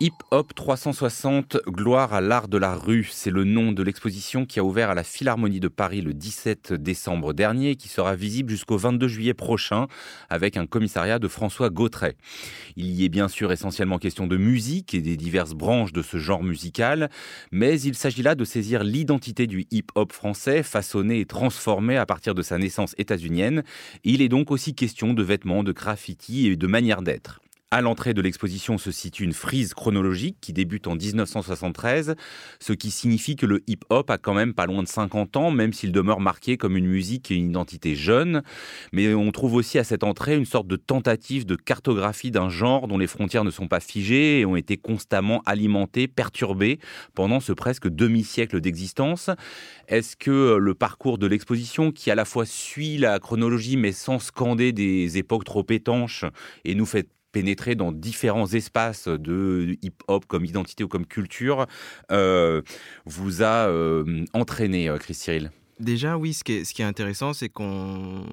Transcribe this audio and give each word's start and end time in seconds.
Hip 0.00 0.12
Hop 0.30 0.54
360, 0.54 1.56
gloire 1.66 2.14
à 2.14 2.20
l'art 2.20 2.46
de 2.46 2.56
la 2.56 2.76
rue, 2.76 3.08
c'est 3.10 3.32
le 3.32 3.42
nom 3.42 3.72
de 3.72 3.82
l'exposition 3.82 4.46
qui 4.46 4.60
a 4.60 4.64
ouvert 4.64 4.90
à 4.90 4.94
la 4.94 5.02
Philharmonie 5.02 5.58
de 5.58 5.66
Paris 5.66 6.02
le 6.02 6.14
17 6.14 6.72
décembre 6.72 7.32
dernier 7.32 7.70
et 7.70 7.74
qui 7.74 7.88
sera 7.88 8.14
visible 8.14 8.48
jusqu'au 8.48 8.76
22 8.76 9.08
juillet 9.08 9.34
prochain 9.34 9.88
avec 10.30 10.56
un 10.56 10.66
commissariat 10.66 11.18
de 11.18 11.26
François 11.26 11.70
Gautret. 11.70 12.16
Il 12.76 12.86
y 12.86 13.04
est 13.04 13.08
bien 13.08 13.26
sûr 13.26 13.50
essentiellement 13.50 13.98
question 13.98 14.28
de 14.28 14.36
musique 14.36 14.94
et 14.94 15.00
des 15.00 15.16
diverses 15.16 15.54
branches 15.54 15.92
de 15.92 16.02
ce 16.02 16.16
genre 16.16 16.44
musical, 16.44 17.10
mais 17.50 17.80
il 17.80 17.96
s'agit 17.96 18.22
là 18.22 18.36
de 18.36 18.44
saisir 18.44 18.84
l'identité 18.84 19.48
du 19.48 19.66
hip 19.72 19.86
hop 19.96 20.12
français, 20.12 20.62
façonné 20.62 21.18
et 21.18 21.26
transformé 21.26 21.96
à 21.96 22.06
partir 22.06 22.36
de 22.36 22.42
sa 22.42 22.56
naissance 22.56 22.94
états-unienne. 22.98 23.64
Il 24.04 24.22
est 24.22 24.28
donc 24.28 24.52
aussi 24.52 24.76
question 24.76 25.12
de 25.12 25.24
vêtements, 25.24 25.64
de 25.64 25.72
graffiti 25.72 26.46
et 26.46 26.54
de 26.54 26.66
manière 26.68 27.02
d'être. 27.02 27.40
À 27.70 27.82
l'entrée 27.82 28.14
de 28.14 28.22
l'exposition 28.22 28.78
se 28.78 28.90
situe 28.90 29.24
une 29.24 29.34
frise 29.34 29.74
chronologique 29.74 30.38
qui 30.40 30.54
débute 30.54 30.86
en 30.86 30.94
1973, 30.94 32.14
ce 32.60 32.72
qui 32.72 32.90
signifie 32.90 33.36
que 33.36 33.44
le 33.44 33.62
hip-hop 33.66 34.08
a 34.08 34.16
quand 34.16 34.32
même 34.32 34.54
pas 34.54 34.64
loin 34.64 34.82
de 34.82 34.88
50 34.88 35.36
ans, 35.36 35.50
même 35.50 35.74
s'il 35.74 35.92
demeure 35.92 36.20
marqué 36.20 36.56
comme 36.56 36.78
une 36.78 36.86
musique 36.86 37.30
et 37.30 37.34
une 37.34 37.50
identité 37.50 37.94
jeune. 37.94 38.42
Mais 38.94 39.12
on 39.12 39.30
trouve 39.32 39.52
aussi 39.52 39.78
à 39.78 39.84
cette 39.84 40.02
entrée 40.02 40.34
une 40.34 40.46
sorte 40.46 40.66
de 40.66 40.76
tentative 40.76 41.44
de 41.44 41.56
cartographie 41.56 42.30
d'un 42.30 42.48
genre 42.48 42.88
dont 42.88 42.96
les 42.96 43.06
frontières 43.06 43.44
ne 43.44 43.50
sont 43.50 43.68
pas 43.68 43.80
figées 43.80 44.40
et 44.40 44.46
ont 44.46 44.56
été 44.56 44.78
constamment 44.78 45.42
alimentées, 45.44 46.08
perturbées 46.08 46.78
pendant 47.14 47.38
ce 47.38 47.52
presque 47.52 47.88
demi-siècle 47.88 48.62
d'existence. 48.62 49.28
Est-ce 49.88 50.16
que 50.16 50.56
le 50.56 50.72
parcours 50.74 51.18
de 51.18 51.26
l'exposition, 51.26 51.92
qui 51.92 52.10
à 52.10 52.14
la 52.14 52.24
fois 52.24 52.46
suit 52.46 52.96
la 52.96 53.18
chronologie 53.18 53.76
mais 53.76 53.92
sans 53.92 54.20
scander 54.20 54.72
des 54.72 55.18
époques 55.18 55.44
trop 55.44 55.66
étanches 55.68 56.24
et 56.64 56.74
nous 56.74 56.86
fait 56.86 57.10
pénétrer 57.32 57.74
dans 57.74 57.92
différents 57.92 58.46
espaces 58.46 59.08
de 59.08 59.76
hip-hop 59.82 60.24
comme 60.26 60.44
identité 60.44 60.84
ou 60.84 60.88
comme 60.88 61.06
culture, 61.06 61.66
euh, 62.10 62.62
vous 63.04 63.42
a 63.42 63.68
euh, 63.68 64.24
entraîné, 64.32 64.88
euh, 64.88 64.98
Chris 64.98 65.14
Cyril? 65.14 65.50
Déjà, 65.78 66.18
oui, 66.18 66.34
ce 66.34 66.42
qui 66.42 66.54
est, 66.54 66.64
ce 66.64 66.74
qui 66.74 66.82
est 66.82 66.86
intéressant, 66.86 67.32
c'est 67.32 67.48
qu'on 67.48 68.24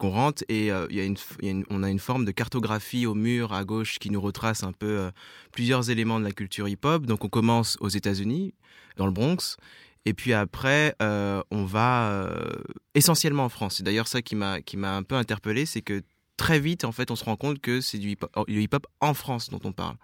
rentre 0.00 0.42
et 0.48 0.70
on 0.72 1.82
a 1.82 1.90
une 1.90 1.98
forme 1.98 2.24
de 2.24 2.30
cartographie 2.30 3.04
au 3.04 3.14
mur 3.14 3.52
à 3.52 3.64
gauche 3.64 3.98
qui 3.98 4.08
nous 4.08 4.20
retrace 4.20 4.62
un 4.62 4.72
peu 4.72 5.10
plusieurs 5.52 5.90
éléments 5.90 6.18
de 6.18 6.24
la 6.24 6.32
culture 6.32 6.66
hip-hop. 6.66 7.04
Donc, 7.04 7.22
on 7.22 7.28
commence 7.28 7.76
aux 7.80 7.90
États-Unis, 7.90 8.54
dans 8.96 9.04
le 9.04 9.12
Bronx, 9.12 9.58
et 10.06 10.14
puis 10.14 10.32
après, 10.32 10.94
on 11.00 11.64
va 11.66 12.32
essentiellement 12.94 13.44
en 13.44 13.50
France. 13.50 13.74
C'est 13.76 13.82
d'ailleurs 13.82 14.08
ça 14.08 14.22
qui 14.22 14.34
m'a 14.34 14.96
un 14.96 15.02
peu 15.02 15.16
interpellé, 15.16 15.66
c'est 15.66 15.82
que 15.82 16.00
très 16.36 16.60
vite, 16.60 16.84
en 16.84 16.92
fait, 16.92 17.10
on 17.10 17.16
se 17.16 17.24
rend 17.24 17.36
compte 17.36 17.60
que 17.60 17.80
c'est 17.80 17.98
du 17.98 18.10
hip-hop 18.10 18.86
en 19.00 19.14
France 19.14 19.50
dont 19.50 19.60
on 19.64 19.72
parle. 19.72 19.96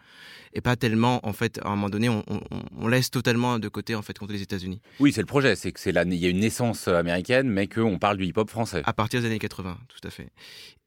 Et 0.54 0.60
pas 0.60 0.76
tellement, 0.76 1.26
en 1.26 1.32
fait, 1.32 1.58
à 1.62 1.68
un 1.68 1.70
moment 1.70 1.88
donné, 1.88 2.08
on, 2.08 2.88
laisse 2.88 3.10
totalement 3.10 3.58
de 3.58 3.68
côté, 3.68 3.94
en 3.94 4.02
fait, 4.02 4.18
contre 4.18 4.32
les 4.32 4.42
États-Unis. 4.42 4.80
Oui, 5.00 5.12
c'est 5.12 5.20
le 5.20 5.26
projet. 5.26 5.56
C'est 5.56 5.72
que 5.72 5.80
c'est 5.80 5.90
il 5.90 6.14
y 6.14 6.26
a 6.26 6.28
une 6.28 6.40
naissance 6.40 6.88
américaine, 6.88 7.48
mais 7.48 7.68
qu'on 7.68 7.98
parle 7.98 8.16
du 8.16 8.24
hip-hop 8.24 8.50
français. 8.50 8.82
À 8.84 8.92
partir 8.92 9.20
des 9.20 9.26
années 9.26 9.38
80, 9.38 9.78
tout 9.88 10.06
à 10.06 10.10
fait. 10.10 10.30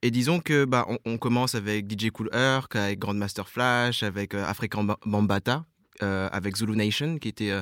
Et 0.02 0.12
disons 0.12 0.40
que, 0.40 0.66
bah, 0.66 0.86
on, 1.06 1.18
commence 1.18 1.56
avec 1.56 1.90
DJ 1.90 2.12
Cool 2.12 2.30
Herc, 2.32 2.76
avec 2.76 3.00
Grandmaster 3.00 3.48
Flash, 3.48 4.04
avec 4.04 4.36
euh, 4.36 4.46
African 4.46 4.86
Bambata, 5.06 5.66
euh, 6.04 6.30
avec 6.32 6.58
Zulu 6.58 6.76
Nation, 6.76 7.18
qui 7.18 7.30
était 7.30 7.52
euh, 7.52 7.62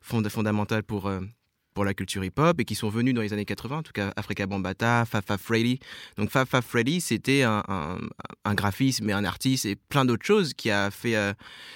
fondamental 0.00 0.84
pour 0.84 1.10
pour 1.74 1.84
la 1.84 1.94
culture 1.94 2.24
hip-hop 2.24 2.60
et 2.60 2.64
qui 2.64 2.74
sont 2.74 2.88
venus 2.88 3.14
dans 3.14 3.22
les 3.22 3.32
années 3.32 3.44
80, 3.44 3.78
en 3.78 3.82
tout 3.82 3.92
cas 3.92 4.12
Africa 4.16 4.46
Bambata, 4.46 5.04
Fafa 5.04 5.38
Freddy. 5.38 5.78
Donc 6.16 6.30
Fafa 6.30 6.62
Freddy, 6.62 7.00
c'était 7.00 7.42
un, 7.42 7.62
un, 7.68 7.98
un, 8.44 8.54
graphisme 8.54 9.08
et 9.08 9.12
un 9.12 9.24
artiste 9.24 9.64
et 9.64 9.76
plein 9.76 10.04
d'autres 10.04 10.24
choses 10.24 10.54
qui 10.54 10.70
a 10.70 10.90
fait, 10.90 11.16
euh, 11.16 11.32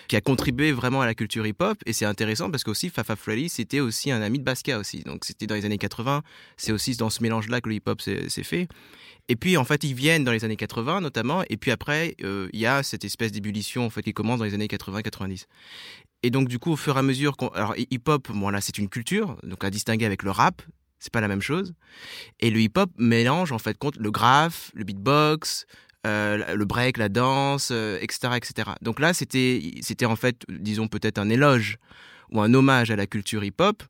qui 0.09 0.17
a 0.17 0.21
contribué 0.21 0.73
vraiment 0.73 1.01
à 1.01 1.07
la 1.07 1.15
culture 1.15 1.47
hip-hop. 1.47 1.79
Et 1.87 1.93
c'est 1.93 2.05
intéressant 2.05 2.51
parce 2.51 2.65
qu'aussi 2.65 2.91
Fafa 2.91 3.17
Freddy, 3.17 3.49
c'était 3.49 3.81
aussi 3.81 4.11
un 4.11 4.23
ami 4.23 4.39
de 4.39 4.45
Basquiat 4.45 4.79
aussi. 4.79 5.03
Donc 5.03 5.25
c'était 5.25 5.47
dans 5.47 5.55
les 5.55 5.65
années 5.65 5.79
80. 5.79 6.23
C'est 6.57 6.73
aussi 6.73 6.97
dans 6.97 7.11
ce 7.11 7.23
mélange-là 7.23 7.61
que 7.61 7.69
le 7.69 7.77
hip-hop 7.77 8.01
s'est 8.01 8.29
fait. 8.43 8.69
Et 9.29 9.35
puis 9.35 9.57
en 9.57 9.65
fait, 9.65 9.83
ils 9.83 9.95
viennent 9.95 10.25
dans 10.25 10.33
les 10.33 10.45
années 10.45 10.57
80 10.57 11.01
notamment. 11.01 11.43
Et 11.51 11.57
puis 11.57 11.71
après, 11.71 12.15
euh, 12.23 12.49
il 12.53 12.61
y 12.61 12.67
a 12.67 12.83
cette 12.83 13.05
espèce 13.05 13.33
d'ébullition 13.33 13.85
en 13.85 13.91
fait 13.91 14.03
qui 14.03 14.13
commence 14.13 14.39
dans 14.39 14.45
les 14.45 14.55
années 14.55 14.67
80-90. 14.67 15.47
Et 16.23 16.31
donc, 16.31 16.49
du 16.49 16.59
coup, 16.59 16.73
au 16.73 16.77
fur 16.77 16.97
et 16.97 16.99
à 16.99 17.03
mesure 17.03 17.37
qu'on. 17.37 17.49
Alors, 17.49 17.75
hip-hop, 17.77 18.31
bon, 18.33 18.49
là, 18.49 18.61
c'est 18.61 18.79
une 18.79 18.89
culture, 18.89 19.37
donc 19.43 19.65
à 19.65 19.71
distinguer 19.71 20.07
avec 20.07 20.23
le 20.23 20.31
rap, 20.31 20.63
c'est 20.99 21.13
pas 21.13 21.21
la 21.21 21.29
même 21.29 21.43
chose. 21.43 21.75
Et 22.41 22.51
le 22.51 22.61
hip-hop 22.61 22.91
mélange, 22.99 23.53
en 23.53 23.59
fait, 23.59 23.77
le 23.99 24.11
graphe, 24.11 24.71
le 24.75 24.85
beatbox, 24.85 25.67
euh, 26.07 26.55
le 26.55 26.65
break, 26.65 26.99
la 26.99 27.09
danse, 27.09 27.71
etc., 27.71 28.19
euh, 28.25 28.35
etc. 28.35 28.71
Donc 28.81 29.01
là, 29.01 29.13
c'était, 29.13 29.73
c'était 29.83 30.07
en 30.07 30.17
fait, 30.17 30.43
disons, 30.49 30.89
peut-être 30.89 31.19
un 31.19 31.29
éloge 31.29 31.79
ou 32.31 32.41
un 32.41 32.55
hommage 32.55 32.91
à 32.91 32.97
la 32.97 33.07
culture 33.07 33.45
hip-hop. 33.45 33.83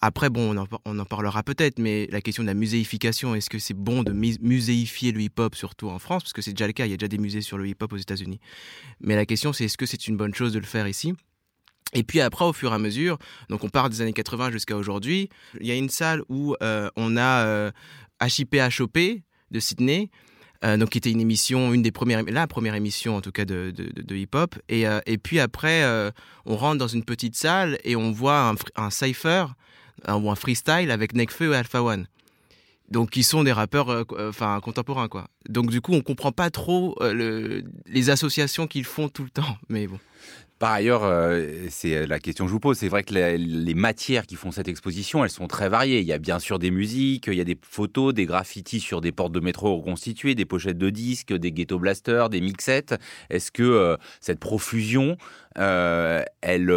Après, 0.00 0.28
bon, 0.28 0.54
on 0.54 0.60
en, 0.60 0.66
on 0.84 0.98
en 0.98 1.04
parlera 1.04 1.42
peut-être, 1.42 1.78
mais 1.78 2.06
la 2.10 2.20
question 2.20 2.42
de 2.42 2.48
la 2.48 2.54
muséification, 2.54 3.34
est-ce 3.34 3.48
que 3.48 3.58
c'est 3.58 3.74
bon 3.74 4.02
de 4.02 4.12
muséifier 4.12 5.12
le 5.12 5.20
hip-hop, 5.20 5.54
surtout 5.54 5.88
en 5.88 5.98
France? 5.98 6.24
Parce 6.24 6.32
que 6.32 6.42
c'est 6.42 6.52
déjà 6.52 6.66
le 6.66 6.72
cas, 6.72 6.86
il 6.86 6.90
y 6.90 6.94
a 6.94 6.96
déjà 6.96 7.08
des 7.08 7.18
musées 7.18 7.40
sur 7.40 7.56
le 7.56 7.66
hip-hop 7.66 7.92
aux 7.92 7.96
États-Unis. 7.96 8.40
Mais 9.00 9.16
la 9.16 9.24
question, 9.24 9.52
c'est 9.52 9.64
est-ce 9.64 9.78
que 9.78 9.86
c'est 9.86 10.06
une 10.06 10.16
bonne 10.16 10.34
chose 10.34 10.52
de 10.52 10.58
le 10.58 10.66
faire 10.66 10.86
ici? 10.88 11.14
Et 11.94 12.02
puis 12.02 12.20
après, 12.20 12.44
au 12.44 12.52
fur 12.52 12.72
et 12.72 12.74
à 12.74 12.78
mesure, 12.78 13.18
donc 13.48 13.64
on 13.64 13.68
part 13.68 13.88
des 13.88 14.02
années 14.02 14.12
80 14.12 14.50
jusqu'à 14.50 14.76
aujourd'hui, 14.76 15.30
il 15.60 15.66
y 15.66 15.70
a 15.70 15.76
une 15.76 15.88
salle 15.88 16.22
où 16.28 16.56
euh, 16.62 16.90
on 16.96 17.16
a 17.16 17.44
euh, 17.46 17.70
HIP 18.20 18.56
de 19.50 19.60
Sydney, 19.60 20.10
euh, 20.64 20.76
donc 20.76 20.90
qui 20.90 20.98
était 20.98 21.10
une 21.10 21.20
émission, 21.20 21.72
une 21.72 21.82
des 21.82 21.92
premières, 21.92 22.24
la 22.24 22.46
première 22.48 22.74
émission 22.74 23.16
en 23.16 23.20
tout 23.20 23.30
cas 23.30 23.44
de, 23.44 23.72
hip-hop. 24.10 24.56
Et, 24.68 24.88
euh, 24.88 25.00
et 25.06 25.18
puis 25.18 25.38
après, 25.38 25.84
on 26.44 26.56
rentre 26.56 26.78
dans 26.78 26.88
une 26.88 27.04
petite 27.04 27.36
salle 27.36 27.78
et 27.84 27.94
on 27.94 28.10
voit 28.10 28.48
un, 28.50 28.54
un 28.76 28.90
cypher 28.90 29.46
ou 30.08 30.30
un 30.30 30.34
freestyle 30.34 30.90
avec 30.90 31.14
Nekfeu 31.14 31.52
et 31.52 31.56
Alpha 31.56 31.82
One. 31.82 32.06
Donc, 32.90 33.10
qui 33.10 33.22
sont 33.22 33.44
des 33.44 33.52
rappeurs 33.52 34.04
enfin 34.18 34.60
contemporains, 34.60 35.08
quoi. 35.08 35.28
Donc, 35.48 35.70
du 35.70 35.80
coup, 35.80 35.94
on 35.94 36.02
comprend 36.02 36.32
pas 36.32 36.50
trop 36.50 36.94
le, 37.00 37.64
les 37.86 38.10
associations 38.10 38.66
qu'ils 38.66 38.84
font 38.84 39.08
tout 39.08 39.24
le 39.24 39.30
temps. 39.30 39.56
Mais 39.70 39.86
bon. 39.86 39.98
Par 40.64 40.72
ailleurs, 40.72 41.04
euh, 41.04 41.66
c'est 41.68 42.06
la 42.06 42.18
question 42.18 42.46
que 42.46 42.48
je 42.48 42.54
vous 42.54 42.58
pose. 42.58 42.78
C'est 42.78 42.88
vrai 42.88 43.02
que 43.02 43.12
les, 43.12 43.74
matières 43.74 44.26
qui 44.26 44.34
font 44.34 44.50
cette 44.50 44.66
exposition, 44.66 45.22
elles 45.22 45.28
sont 45.28 45.46
très 45.46 45.68
variées. 45.68 46.00
Il 46.00 46.06
y 46.06 46.12
a 46.14 46.16
bien 46.16 46.38
sûr 46.38 46.58
des 46.58 46.70
musiques, 46.70 47.26
il 47.26 47.34
y 47.34 47.40
a 47.42 47.44
des 47.44 47.58
photos, 47.60 48.14
des 48.14 48.24
graffitis 48.24 48.80
sur 48.80 49.02
des 49.02 49.12
portes 49.12 49.32
de 49.32 49.40
métro 49.40 49.76
reconstituées, 49.76 50.34
des 50.34 50.46
pochettes 50.46 50.78
de 50.78 50.88
disques, 50.88 51.34
des 51.34 51.52
ghetto 51.52 51.78
blasters, 51.78 52.30
des 52.30 52.40
mixettes. 52.40 52.94
Est-ce 53.28 53.52
que 53.52 53.62
euh, 53.62 53.98
cette 54.22 54.40
profusion, 54.40 55.18
euh, 55.58 56.22
elle 56.40 56.72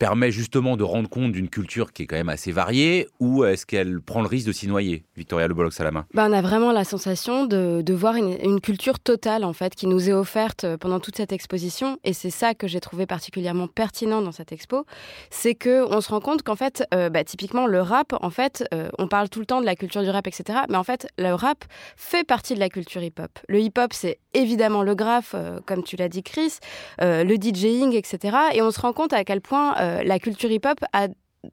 permet 0.00 0.32
justement 0.32 0.76
de 0.76 0.82
rendre 0.82 1.08
compte 1.08 1.30
d'une 1.30 1.48
culture 1.48 1.92
qui 1.92 2.02
est 2.02 2.06
quand 2.06 2.16
même 2.16 2.30
assez 2.30 2.50
variée 2.50 3.06
ou 3.20 3.44
est-ce 3.44 3.66
qu'elle 3.66 4.00
prend 4.00 4.22
le 4.22 4.26
risque 4.26 4.46
de 4.48 4.52
s'y 4.52 4.66
noyer 4.66 5.04
Victoria 5.14 5.46
Le 5.46 5.54
Bollox 5.54 5.78
à 5.78 5.84
la 5.84 5.92
main 5.92 6.06
bah, 6.14 6.26
On 6.28 6.32
a 6.32 6.40
vraiment 6.40 6.72
la 6.72 6.84
sensation 6.84 7.44
de, 7.44 7.92
voir 7.92 8.16
une, 8.16 8.60
culture 8.60 8.98
totale 8.98 9.44
en 9.44 9.52
fait 9.52 9.74
qui 9.74 9.86
nous 9.86 10.08
est 10.08 10.12
offerte 10.12 10.66
pendant 10.80 11.00
toute 11.00 11.16
cette 11.16 11.32
exposition 11.32 11.98
et 12.02 12.14
c'est 12.14 12.30
ça 12.30 12.54
que 12.54 12.66
j'ai 12.66 12.80
trouvé 12.80 13.06
particulièrement 13.06 13.68
pertinent 13.68 14.22
dans 14.22 14.32
cette 14.32 14.52
expo, 14.52 14.86
c'est 15.30 15.54
que 15.54 15.84
on 15.94 16.00
se 16.00 16.08
rend 16.08 16.20
compte 16.20 16.42
qu'en 16.42 16.56
fait, 16.56 16.84
euh, 16.94 17.10
bah, 17.10 17.24
typiquement 17.24 17.66
le 17.66 17.80
rap, 17.80 18.14
en 18.20 18.30
fait, 18.30 18.64
euh, 18.72 18.88
on 18.98 19.08
parle 19.08 19.28
tout 19.28 19.40
le 19.40 19.46
temps 19.46 19.60
de 19.60 19.66
la 19.66 19.76
culture 19.76 20.02
du 20.02 20.10
rap, 20.10 20.26
etc. 20.26 20.60
Mais 20.68 20.76
en 20.76 20.84
fait, 20.84 21.06
le 21.18 21.32
rap 21.34 21.64
fait 21.96 22.24
partie 22.24 22.54
de 22.54 22.60
la 22.60 22.68
culture 22.68 23.02
hip-hop. 23.02 23.30
Le 23.48 23.60
hip-hop, 23.60 23.92
c'est 23.92 24.18
évidemment 24.34 24.82
le 24.82 24.94
graphe, 24.94 25.34
euh, 25.34 25.60
comme 25.66 25.82
tu 25.82 25.96
l'as 25.96 26.08
dit 26.08 26.22
Chris, 26.22 26.58
le 27.00 27.36
DJing, 27.36 27.94
etc. 27.94 28.36
Et 28.54 28.62
on 28.62 28.70
se 28.70 28.80
rend 28.80 28.92
compte 28.92 29.12
à 29.12 29.24
quel 29.24 29.40
point 29.40 29.74
euh, 29.90 30.02
la 30.04 30.18
culture 30.18 30.50
hip-hop 30.50 30.78
a 30.92 31.08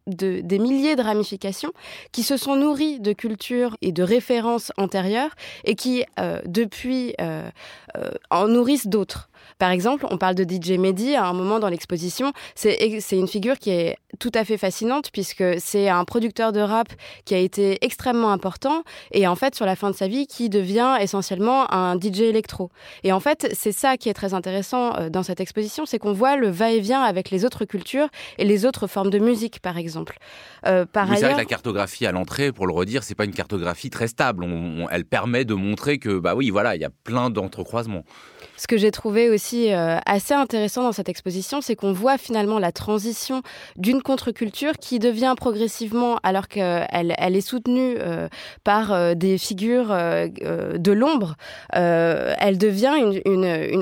des 0.05 0.59
milliers 0.59 0.97
de 0.97 1.01
ramifications 1.01 1.71
qui 2.11 2.23
se 2.23 2.35
sont 2.35 2.57
nourries 2.57 2.99
de 2.99 3.13
cultures 3.13 3.77
et 3.81 3.93
de 3.93 4.03
références 4.03 4.73
antérieures 4.77 5.33
et 5.63 5.75
qui, 5.75 6.03
euh, 6.19 6.41
depuis, 6.45 7.15
euh, 7.21 7.50
en 8.29 8.47
nourrissent 8.47 8.88
d'autres. 8.88 9.29
Par 9.59 9.71
exemple, 9.71 10.05
on 10.09 10.17
parle 10.17 10.35
de 10.35 10.44
DJ 10.44 10.77
Mehdi 10.77 11.15
à 11.15 11.25
un 11.25 11.33
moment 11.33 11.59
dans 11.59 11.69
l'exposition. 11.69 12.33
C'est 12.55 12.77
une 13.11 13.27
figure 13.27 13.57
qui 13.57 13.71
est 13.71 13.97
tout 14.19 14.31
à 14.33 14.45
fait 14.45 14.57
fascinante 14.57 15.09
puisque 15.11 15.44
c'est 15.59 15.89
un 15.89 16.05
producteur 16.05 16.51
de 16.51 16.59
rap 16.59 16.88
qui 17.25 17.33
a 17.33 17.38
été 17.38 17.77
extrêmement 17.83 18.31
important 18.31 18.83
et 19.11 19.27
en 19.27 19.35
fait, 19.35 19.55
sur 19.55 19.65
la 19.65 19.75
fin 19.75 19.89
de 19.89 19.95
sa 19.95 20.07
vie, 20.07 20.27
qui 20.27 20.49
devient 20.49 20.97
essentiellement 20.99 21.71
un 21.73 21.99
DJ 21.99 22.21
électro. 22.21 22.69
Et 23.03 23.11
en 23.11 23.19
fait, 23.19 23.47
c'est 23.53 23.71
ça 23.71 23.97
qui 23.97 24.09
est 24.09 24.13
très 24.13 24.33
intéressant 24.33 24.95
euh, 24.95 25.09
dans 25.09 25.23
cette 25.23 25.39
exposition, 25.39 25.85
c'est 25.85 26.00
qu'on 26.00 26.13
voit 26.13 26.35
le 26.35 26.50
va-et-vient 26.50 27.01
avec 27.01 27.29
les 27.29 27.45
autres 27.45 27.65
cultures 27.65 28.07
et 28.38 28.45
les 28.45 28.65
autres 28.65 28.88
formes 28.88 29.09
de 29.09 29.19
musique, 29.19 29.59
par 29.59 29.77
exemple. 29.77 30.17
Euh, 30.65 30.85
par 30.85 31.11
ailleurs... 31.11 31.31
que 31.31 31.38
la 31.38 31.45
cartographie 31.45 32.05
à 32.05 32.11
l'entrée, 32.11 32.51
pour 32.51 32.67
le 32.67 32.73
redire, 32.73 33.03
c'est 33.03 33.15
pas 33.15 33.25
une 33.25 33.33
cartographie 33.33 33.89
très 33.89 34.07
stable. 34.07 34.45
elle 34.91 35.05
permet 35.05 35.45
de 35.45 35.53
montrer 35.53 36.00
que, 36.00 36.19
bah 36.19 36.35
oui, 36.35 36.50
voilà, 36.50 36.75
il 36.75 36.81
y 36.81 36.85
a 36.85 36.89
plein 37.03 37.29
d'entrecroisements. 37.29 38.03
Ce 38.55 38.65
que 38.65 38.77
j'ai 38.77 38.91
trouvé 38.91 39.29
aussi 39.29 39.37
euh, 39.54 40.00
assez 40.06 40.34
intéressant 40.34 40.84
dans 40.84 40.92
cette 40.92 41.10
exposition, 41.10 41.62
c'est 41.62 41.75
qu'on 41.75 41.94
voit 41.94 42.18
finalement 42.18 42.60
la 42.60 42.72
transition 42.72 43.42
d'une 43.75 44.01
contre-culture 44.01 44.74
qui 44.80 45.00
devient 45.00 45.34
progressivement, 45.38 46.18
alors 46.24 46.48
qu'elle 46.48 47.16
elle 47.18 47.36
est 47.36 47.42
soutenue 47.42 47.95
euh, 48.00 48.28
par 48.63 48.92
euh, 48.92 49.13
des 49.16 49.38
figures 49.38 49.88
de 49.88 50.92
l'ombre, 50.92 51.36
elle 51.74 52.57
devient 52.57 52.94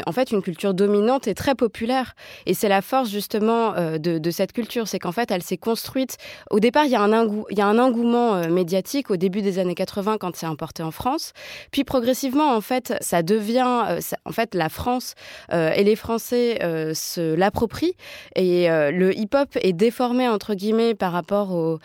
en 0.05 0.11
fait 0.11 0.31
une 0.31 0.41
culture 0.41 0.73
dominante 0.73 1.27
et 1.27 1.33
très 1.33 1.55
populaire. 1.55 2.15
Et 2.45 2.53
c'est 2.53 2.69
la 2.69 2.81
force 2.81 3.09
justement 3.09 3.73
de, 3.97 4.31
cette 4.31 4.53
culture, 4.53 4.87
c'est 4.87 4.99
qu'en 4.99 5.11
fait 5.11 5.31
elle 5.31 5.43
s'est 5.43 5.57
construite. 5.57 6.17
Au 6.51 6.59
départ, 6.59 6.85
il 6.85 6.91
y 6.91 6.95
a 6.95 7.01
un, 7.01 7.79
engouement 7.79 8.47
médiatique 8.49 9.11
au 9.11 9.17
début 9.17 9.41
des 9.41 9.59
années 9.59 9.75
80 9.75 10.17
quand 10.19 10.35
c'est 10.35 10.45
importé 10.45 10.83
en 10.83 10.91
France, 10.91 11.33
puis 11.71 11.83
progressivement 11.83 12.55
en 12.55 12.61
fait 12.61 12.93
ça 13.01 13.23
devient, 13.23 13.99
en 14.25 14.31
fait 14.31 14.55
la 14.55 14.69
France 14.69 15.15
et 15.51 15.83
les 15.83 15.95
Français 15.95 16.59
euh, 16.63 16.93
se 16.93 17.35
l'approprient 17.35 17.95
et 18.35 18.69
euh, 18.69 18.91
le 18.91 19.17
hip-hop 19.17 19.49
est 19.61 19.73
déformé 19.73 20.27
entre 20.27 20.53
guillemets 20.53 20.95
par 20.95 21.11
rapport 21.11 21.53
au, 21.53 21.79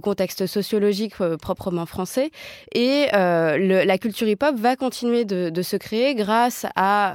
contexte 0.00 0.46
sociologique 0.46 1.14
proprement 1.40 1.86
français 1.86 2.30
et 2.74 3.06
la 3.12 3.98
culture 3.98 4.28
hip-hop 4.28 4.54
va 4.56 4.76
continuer 4.76 5.24
de, 5.24 5.62
se 5.62 5.76
créer 5.76 6.14
grâce 6.14 6.66
à 6.76 7.12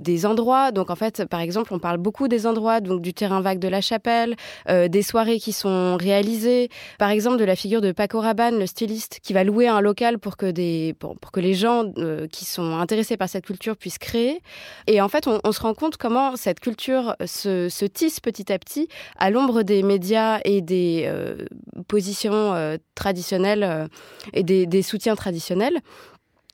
des 0.00 0.26
endroits. 0.26 0.72
Donc 0.72 0.90
en 0.90 0.96
fait, 0.96 1.24
par 1.26 1.40
exemple, 1.40 1.72
on 1.72 1.78
parle 1.78 1.98
beaucoup 1.98 2.26
des 2.26 2.46
endroits, 2.46 2.80
donc 2.80 3.02
du 3.02 3.14
terrain 3.14 3.40
vague 3.40 3.58
de 3.58 3.68
la 3.68 3.80
Chapelle, 3.80 4.34
des 4.68 5.02
soirées 5.02 5.38
qui 5.38 5.52
sont 5.52 5.96
réalisées, 5.96 6.70
par 6.98 7.10
exemple 7.10 7.36
de 7.36 7.44
la 7.44 7.56
figure 7.56 7.80
de 7.80 7.92
Paco 7.92 8.20
Rabanne, 8.20 8.58
le 8.58 8.66
styliste, 8.66 9.20
qui 9.22 9.32
va 9.32 9.44
louer 9.44 9.68
un 9.68 9.80
local 9.80 10.18
pour 10.18 10.36
que 10.36 10.46
les 10.46 11.54
gens 11.54 11.84
qui 12.32 12.44
sont 12.44 12.78
intéressés 12.78 13.16
par 13.16 13.28
cette 13.28 13.46
culture 13.46 13.76
puissent 13.76 13.98
créer. 13.98 14.40
Fait, 15.14 15.28
on, 15.28 15.52
se 15.52 15.60
rend 15.60 15.74
compte 15.74 15.96
comment 15.96 16.36
cette 16.36 16.60
culture 16.60 17.16
se, 17.24 17.84
tisse 17.86 18.20
petit 18.20 18.52
à 18.52 18.58
petit 18.58 18.88
à 19.16 19.30
l'ombre 19.30 19.62
des 19.62 19.82
médias 19.82 20.40
et 20.44 20.60
des 20.60 21.04
euh, 21.06 21.36
positions 21.86 22.54
euh, 22.54 22.76
traditionnelles 22.94 23.62
euh, 23.62 23.86
et 24.32 24.42
des, 24.42 24.82
soutiens 24.82 25.14
traditionnels. 25.14 25.80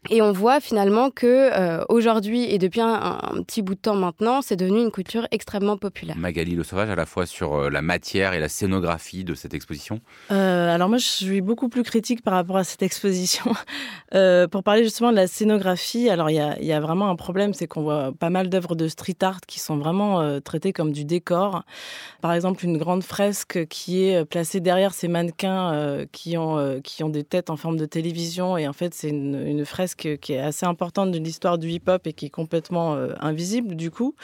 Et 0.08 0.22
on 0.22 0.32
voit 0.32 0.60
finalement 0.60 1.10
que 1.10 1.26
euh, 1.26 1.84
aujourd'hui 1.90 2.44
et 2.44 2.56
depuis 2.56 2.80
un, 2.80 3.18
petit 3.46 3.60
bout 3.60 3.74
de 3.74 3.80
temps 3.80 3.96
maintenant, 3.96 4.40
c'est 4.40 4.56
devenu 4.56 4.80
une 4.80 4.90
culture 4.90 5.26
extrêmement 5.30 5.76
populaire. 5.76 6.16
Magali 6.16 6.54
Le 6.54 6.64
Sauvage, 6.64 6.88
à 6.88 6.94
la 6.94 7.04
fois 7.04 7.26
sur 7.26 7.54
euh, 7.54 7.68
la 7.68 7.82
matière 7.82 8.32
et 8.32 8.40
la 8.40 8.48
scénographie 8.48 9.24
de 9.24 9.34
cette 9.34 9.52
exposition. 9.52 10.00
Euh, 10.32 10.74
alors 10.74 10.88
moi, 10.88 10.96
je 10.96 11.04
suis 11.04 11.42
beaucoup 11.42 11.68
plus 11.68 11.82
critique 11.82 12.22
par 12.22 12.32
rapport 12.32 12.56
à 12.56 12.64
cette 12.64 12.82
exposition. 12.82 13.52
pour 14.50 14.62
parler 14.62 14.84
justement 14.84 15.10
de 15.10 15.16
la 15.16 15.26
scénographie, 15.26 16.08
alors 16.08 16.30
il 16.30 16.36
y 16.36 16.40
a, 16.40 16.60
y 16.60 16.72
a, 16.72 16.80
vraiment 16.80 17.10
un 17.10 17.16
problème, 17.16 17.52
c'est 17.52 17.66
qu'on 17.66 17.82
voit 17.82 18.12
pas 18.18 18.30
mal 18.30 18.48
d'œuvres 18.48 18.74
de 18.74 18.88
street 18.88 19.18
art 19.20 19.40
qui 19.46 19.60
sont 19.60 19.76
vraiment 19.76 20.40
traitées 20.40 20.72
comme 20.72 20.92
du 20.92 21.04
décor. 21.04 21.62
Par 22.22 22.32
exemple, 22.32 22.64
une 22.64 22.78
grande 22.78 23.04
fresque 23.04 23.66
qui 23.68 24.04
est 24.04 24.24
placée 24.24 24.60
derrière 24.60 24.94
ces 24.94 25.08
mannequins 25.08 26.06
qui 26.10 26.36
ont 26.38 26.80
qui 26.82 27.04
ont 27.04 27.08
des 27.08 27.22
têtes 27.22 27.50
en 27.50 27.56
forme 27.56 27.76
de 27.76 27.86
télévision 27.86 28.56
et 28.56 28.66
en 28.66 28.72
fait 28.72 28.94
c'est 28.94 29.10
une, 29.10 29.46
une 29.46 29.64
fresque 29.64 29.89
qui 29.94 30.32
est 30.32 30.38
assez 30.38 30.66
importante 30.66 31.10
de 31.10 31.18
l'histoire 31.18 31.58
du 31.58 31.68
hip-hop 31.68 32.06
et 32.06 32.12
qui 32.12 32.26
est 32.26 32.30
complètement 32.30 32.94
euh, 32.94 33.14
invisible 33.20 33.74
du 33.74 33.90
coup. 33.90 34.14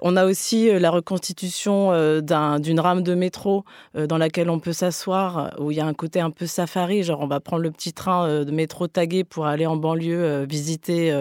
On 0.00 0.16
a 0.16 0.24
aussi 0.24 0.68
euh, 0.68 0.78
la 0.78 0.90
reconstitution 0.90 1.92
euh, 1.92 2.20
d'une 2.58 2.80
rame 2.80 3.02
de 3.02 3.14
métro 3.14 3.64
dans 3.94 4.18
laquelle 4.18 4.50
on 4.50 4.58
peut 4.58 4.72
s'asseoir, 4.72 5.54
où 5.58 5.70
il 5.70 5.76
y 5.76 5.80
a 5.80 5.86
un 5.86 5.94
côté 5.94 6.20
un 6.20 6.30
peu 6.30 6.46
safari, 6.46 7.02
genre 7.02 7.20
on 7.20 7.26
va 7.26 7.40
prendre 7.40 7.62
le 7.62 7.70
petit 7.70 7.92
train 7.92 8.44
de 8.44 8.50
métro 8.50 8.86
tagué 8.88 9.24
pour 9.24 9.46
aller 9.46 9.66
en 9.66 9.76
banlieue 9.76 10.44
visiter, 10.44 11.14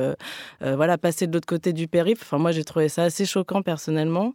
voilà, 0.62 0.98
passer 0.98 1.28
de 1.28 1.34
l'autre 1.34 1.46
côté 1.46 1.74
du 1.74 1.88
périph'. 1.88 2.22
Enfin, 2.22 2.38
moi, 2.38 2.52
j'ai 2.52 2.64
trouvé 2.64 2.90
ça 2.90 3.04
assez 3.04 3.26
choquant 3.26 3.62
personnellement. 3.62 4.34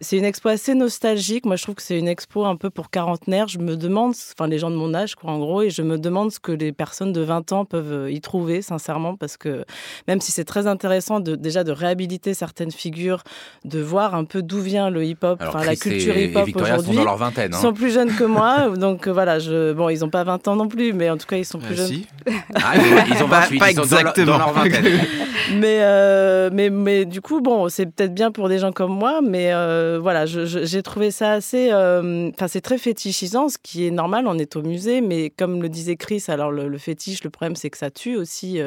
C'est 0.00 0.16
une 0.16 0.24
expo 0.24 0.48
assez 0.48 0.74
nostalgique. 0.74 1.44
Moi, 1.44 1.56
je 1.56 1.62
trouve 1.64 1.74
que 1.74 1.82
c'est 1.82 1.98
une 1.98 2.08
expo 2.08 2.44
un 2.44 2.56
peu 2.56 2.70
pour 2.70 2.90
quarantenaire. 2.90 3.48
Je 3.48 3.58
me 3.58 3.76
demande, 3.76 4.14
enfin, 4.36 4.48
les 4.48 4.58
gens 4.58 4.70
de 4.70 4.76
mon 4.76 4.94
âge, 4.94 5.14
quoi, 5.14 5.30
en 5.30 5.38
gros, 5.38 5.62
et 5.62 5.70
je 5.70 5.82
me 5.82 5.98
demande 5.98 6.32
ce 6.32 6.40
que 6.40 6.52
les 6.52 6.72
personnes 6.72 7.12
de 7.12 7.20
20 7.20 7.52
ans 7.52 7.64
peuvent 7.64 8.10
y 8.10 8.20
trouver, 8.20 8.62
sincèrement 8.62 9.01
parce 9.18 9.36
que 9.36 9.64
même 10.08 10.20
si 10.20 10.32
c'est 10.32 10.44
très 10.44 10.66
intéressant 10.66 11.20
de, 11.20 11.36
déjà 11.36 11.64
de 11.64 11.72
réhabiliter 11.72 12.34
certaines 12.34 12.72
figures, 12.72 13.22
de 13.64 13.80
voir 13.80 14.14
un 14.14 14.24
peu 14.24 14.42
d'où 14.42 14.60
vient 14.60 14.90
le 14.90 15.04
hip-hop, 15.04 15.42
enfin 15.46 15.64
la 15.64 15.76
culture 15.76 16.16
hip-hop 16.16 16.48
aujourd'hui. 16.54 16.86
sont 16.86 16.92
dans 16.94 17.04
leur 17.04 17.16
vingtaine. 17.16 17.52
Ils 17.52 17.60
sont 17.60 17.72
plus 17.72 17.92
jeunes 17.92 18.14
que 18.14 18.24
moi, 18.24 18.68
donc 18.76 19.06
euh, 19.06 19.12
voilà, 19.12 19.38
je, 19.38 19.72
bon, 19.72 19.88
ils 19.88 20.00
n'ont 20.00 20.10
pas 20.10 20.24
20 20.24 20.48
ans 20.48 20.56
non 20.56 20.68
plus, 20.68 20.92
mais 20.92 21.10
en 21.10 21.16
tout 21.16 21.26
cas, 21.26 21.36
ils 21.36 21.44
sont 21.44 21.58
plus 21.58 21.74
euh, 21.74 21.76
jeunes. 21.76 21.86
Si. 21.86 22.06
Ah, 22.54 22.74
ils 23.08 23.22
ont 23.22 23.26
28, 23.26 23.58
pas, 23.58 23.70
exactement. 23.70 24.26
Dans 24.26 24.38
leur, 24.38 24.52
vingtaine. 24.52 24.84
mais, 25.54 25.78
euh, 25.80 26.50
mais, 26.52 26.70
mais 26.70 27.04
du 27.04 27.20
coup, 27.20 27.40
bon, 27.40 27.68
c'est 27.68 27.86
peut-être 27.86 28.14
bien 28.14 28.30
pour 28.30 28.48
des 28.48 28.58
gens 28.58 28.72
comme 28.72 28.92
moi, 28.92 29.20
mais 29.22 29.52
voilà, 29.98 30.26
j'ai 30.26 30.82
trouvé 30.82 31.10
ça 31.10 31.32
assez. 31.32 31.72
Enfin, 31.72 32.48
c'est 32.48 32.60
très 32.60 32.78
fétichisant, 32.78 33.48
ce 33.48 33.58
qui 33.62 33.86
est 33.86 33.90
normal, 33.90 34.26
on 34.26 34.38
est 34.38 34.56
au 34.56 34.62
musée, 34.62 35.00
mais 35.00 35.30
comme 35.30 35.62
le 35.62 35.68
disait 35.68 35.96
Chris, 35.96 36.24
alors 36.28 36.50
le, 36.52 36.68
le 36.68 36.78
fétiche, 36.78 37.24
le 37.24 37.30
problème, 37.30 37.56
c'est 37.56 37.70
que 37.70 37.78
ça 37.78 37.90
tue 37.90 38.16
aussi 38.16 38.60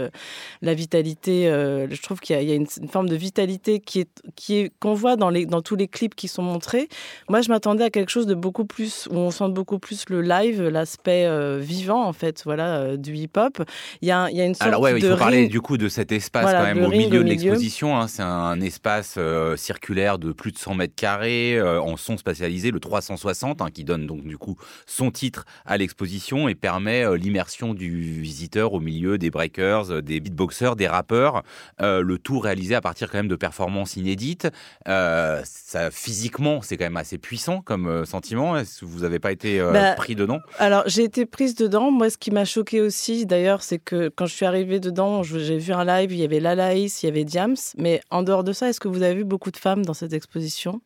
la 0.62 0.74
vitalité. 0.74 1.48
Euh, 1.48 1.88
je 1.90 2.02
trouve 2.02 2.20
qu'il 2.20 2.42
y, 2.42 2.52
a 2.52 2.56
une, 2.56 2.68
forme 2.68 3.10
de 3.10 3.16
vitalité 3.16 3.80
qui 3.80 4.00
est 4.00 4.22
qui 4.36 4.58
est 4.58 4.72
qu'on 4.80 4.94
voit 4.94 5.16
dans 5.16 5.30
les 5.30 5.46
dans 5.46 5.62
tous 5.62 5.76
les 5.76 5.88
clips 5.88 6.16
qui 6.16 6.28
sont 6.28 6.42
montrés. 6.42 6.88
Moi, 7.30 7.42
je 7.42 7.50
m'attendais 7.50 7.84
à 7.84 7.90
quelque 7.90 8.10
chose 8.10 8.28
de 8.28 8.36
beaucoup 8.36 8.66
plus 8.66 9.08
où 9.12 9.18
on 9.18 9.32
sent 9.32 9.50
beaucoup 9.50 9.80
plus 9.80 10.06
le 10.10 10.22
live, 10.22 10.64
l'aspect 10.64 11.26
euh, 11.26 11.60
vivant 11.60 12.04
en 12.04 12.14
fait, 12.14 12.42
voilà, 12.46 12.78
euh, 12.78 12.98
du 12.98 13.16
hip-hop. 13.16 13.64
Il 14.02 14.08
y 14.08 14.12
a, 14.12 14.30
il 14.30 14.38
y 14.38 14.42
a 14.42 14.46
une 14.46 14.56
sorte 14.56 14.68
Alors 14.68 14.82
ouais, 14.82 14.98
il 14.98 15.06
faut 15.06 15.18
parler 15.18 15.48
du 15.48 15.62
coup 15.62 15.78
de 15.78 15.90
cet 15.90 16.12
espace 16.12 16.52
quand 16.52 16.64
même 16.64 16.84
au 16.84 16.90
milieu 16.90 17.24
de 17.24 17.30
l'exposition. 17.30 17.98
Hein. 17.98 18.08
C'est 18.08 18.24
un 18.24 18.60
espace 18.62 19.18
circulaire 19.56 20.20
de 20.20 20.32
plus 20.32 20.52
de 20.52 20.58
100 20.58 20.76
mètres 20.76 20.96
carrés 20.96 21.62
en 21.62 21.98
son 21.98 22.18
spatialisé, 22.18 22.72
le 22.72 22.80
360, 22.80 23.62
hein, 23.62 23.70
qui 23.72 23.84
donne 23.84 24.08
donc 24.08 24.24
du 24.24 24.38
coup 24.38 24.58
son 24.86 25.12
titre 25.12 25.46
à 25.66 25.78
l'exposition 25.78 26.48
et 26.48 26.56
permet 26.56 27.18
l'immersion 27.18 27.74
du 27.74 28.22
visiteur 28.22 28.74
au 28.74 28.80
milieu 28.80 29.18
des 29.18 29.30
breakers, 29.30 30.02
des 30.02 30.15
beatboxers, 30.20 30.76
des 30.76 30.88
rappeurs, 30.88 31.44
euh, 31.82 32.02
le 32.02 32.18
tout 32.18 32.40
réalisé 32.40 32.76
à 32.76 32.82
partir 32.82 33.10
quand 33.10 33.18
même 33.18 33.28
de 33.28 33.36
performances 33.36 33.96
inédites. 33.96 34.48
Euh, 34.88 35.42
ça, 35.44 35.92
physiquement, 35.92 36.62
c'est 36.62 36.78
quand 36.78 36.86
même 36.86 36.98
assez 36.98 37.18
puissant 37.18 37.62
comme 37.62 37.88
euh, 37.88 38.06
sentiment. 38.06 38.58
Est-ce 38.58 38.82
que 38.82 38.86
vous 38.86 39.00
n'avez 39.00 39.20
pas 39.20 39.32
été 39.32 39.60
bah, 39.60 39.94
pris 39.94 40.16
dedans? 40.16 40.40
Alors, 40.60 40.84
j'ai 40.86 41.04
été 41.04 41.26
prise 41.26 41.56
dedans. 41.56 41.92
Moi, 41.92 42.10
ce 42.10 42.18
qui 42.18 42.32
m'a 42.32 42.46
choqué 42.46 42.82
aussi, 42.82 43.26
d'ailleurs, 43.26 43.62
c'est 43.62 43.80
que 43.80 44.10
quand 44.10 44.26
je 44.26 44.34
suis 44.34 44.46
arrivée 44.46 44.80
dedans, 44.80 45.24
j'ai 45.24 45.58
vu 45.58 45.74
un 45.74 45.86
live, 45.86 46.12
il 46.12 46.20
y 46.20 46.24
avait 46.24 46.40
Lalaïs, 46.40 47.04
il 47.04 47.08
y 47.08 47.10
avait 47.10 47.24
Diams. 47.26 47.56
Mais 47.78 48.02
en 48.10 48.24
dehors 48.24 48.44
de 48.44 48.54
ça, 48.54 48.70
est-ce 48.70 48.80
que 48.80 48.88
vous 48.88 49.04
avez 49.04 49.16
vu 49.16 49.24
beaucoup 49.24 49.52
de 49.52 49.58
femmes 49.58 49.86
dans 49.86 49.94
cette 49.94 50.14
exposition? 50.14 50.82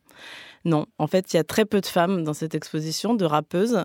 Non, 0.64 0.86
en 0.98 1.06
fait, 1.06 1.32
il 1.32 1.36
y 1.36 1.40
a 1.40 1.44
très 1.44 1.64
peu 1.64 1.80
de 1.80 1.86
femmes 1.86 2.22
dans 2.22 2.34
cette 2.34 2.54
exposition 2.54 3.14
de 3.14 3.24
rappeuses. 3.24 3.84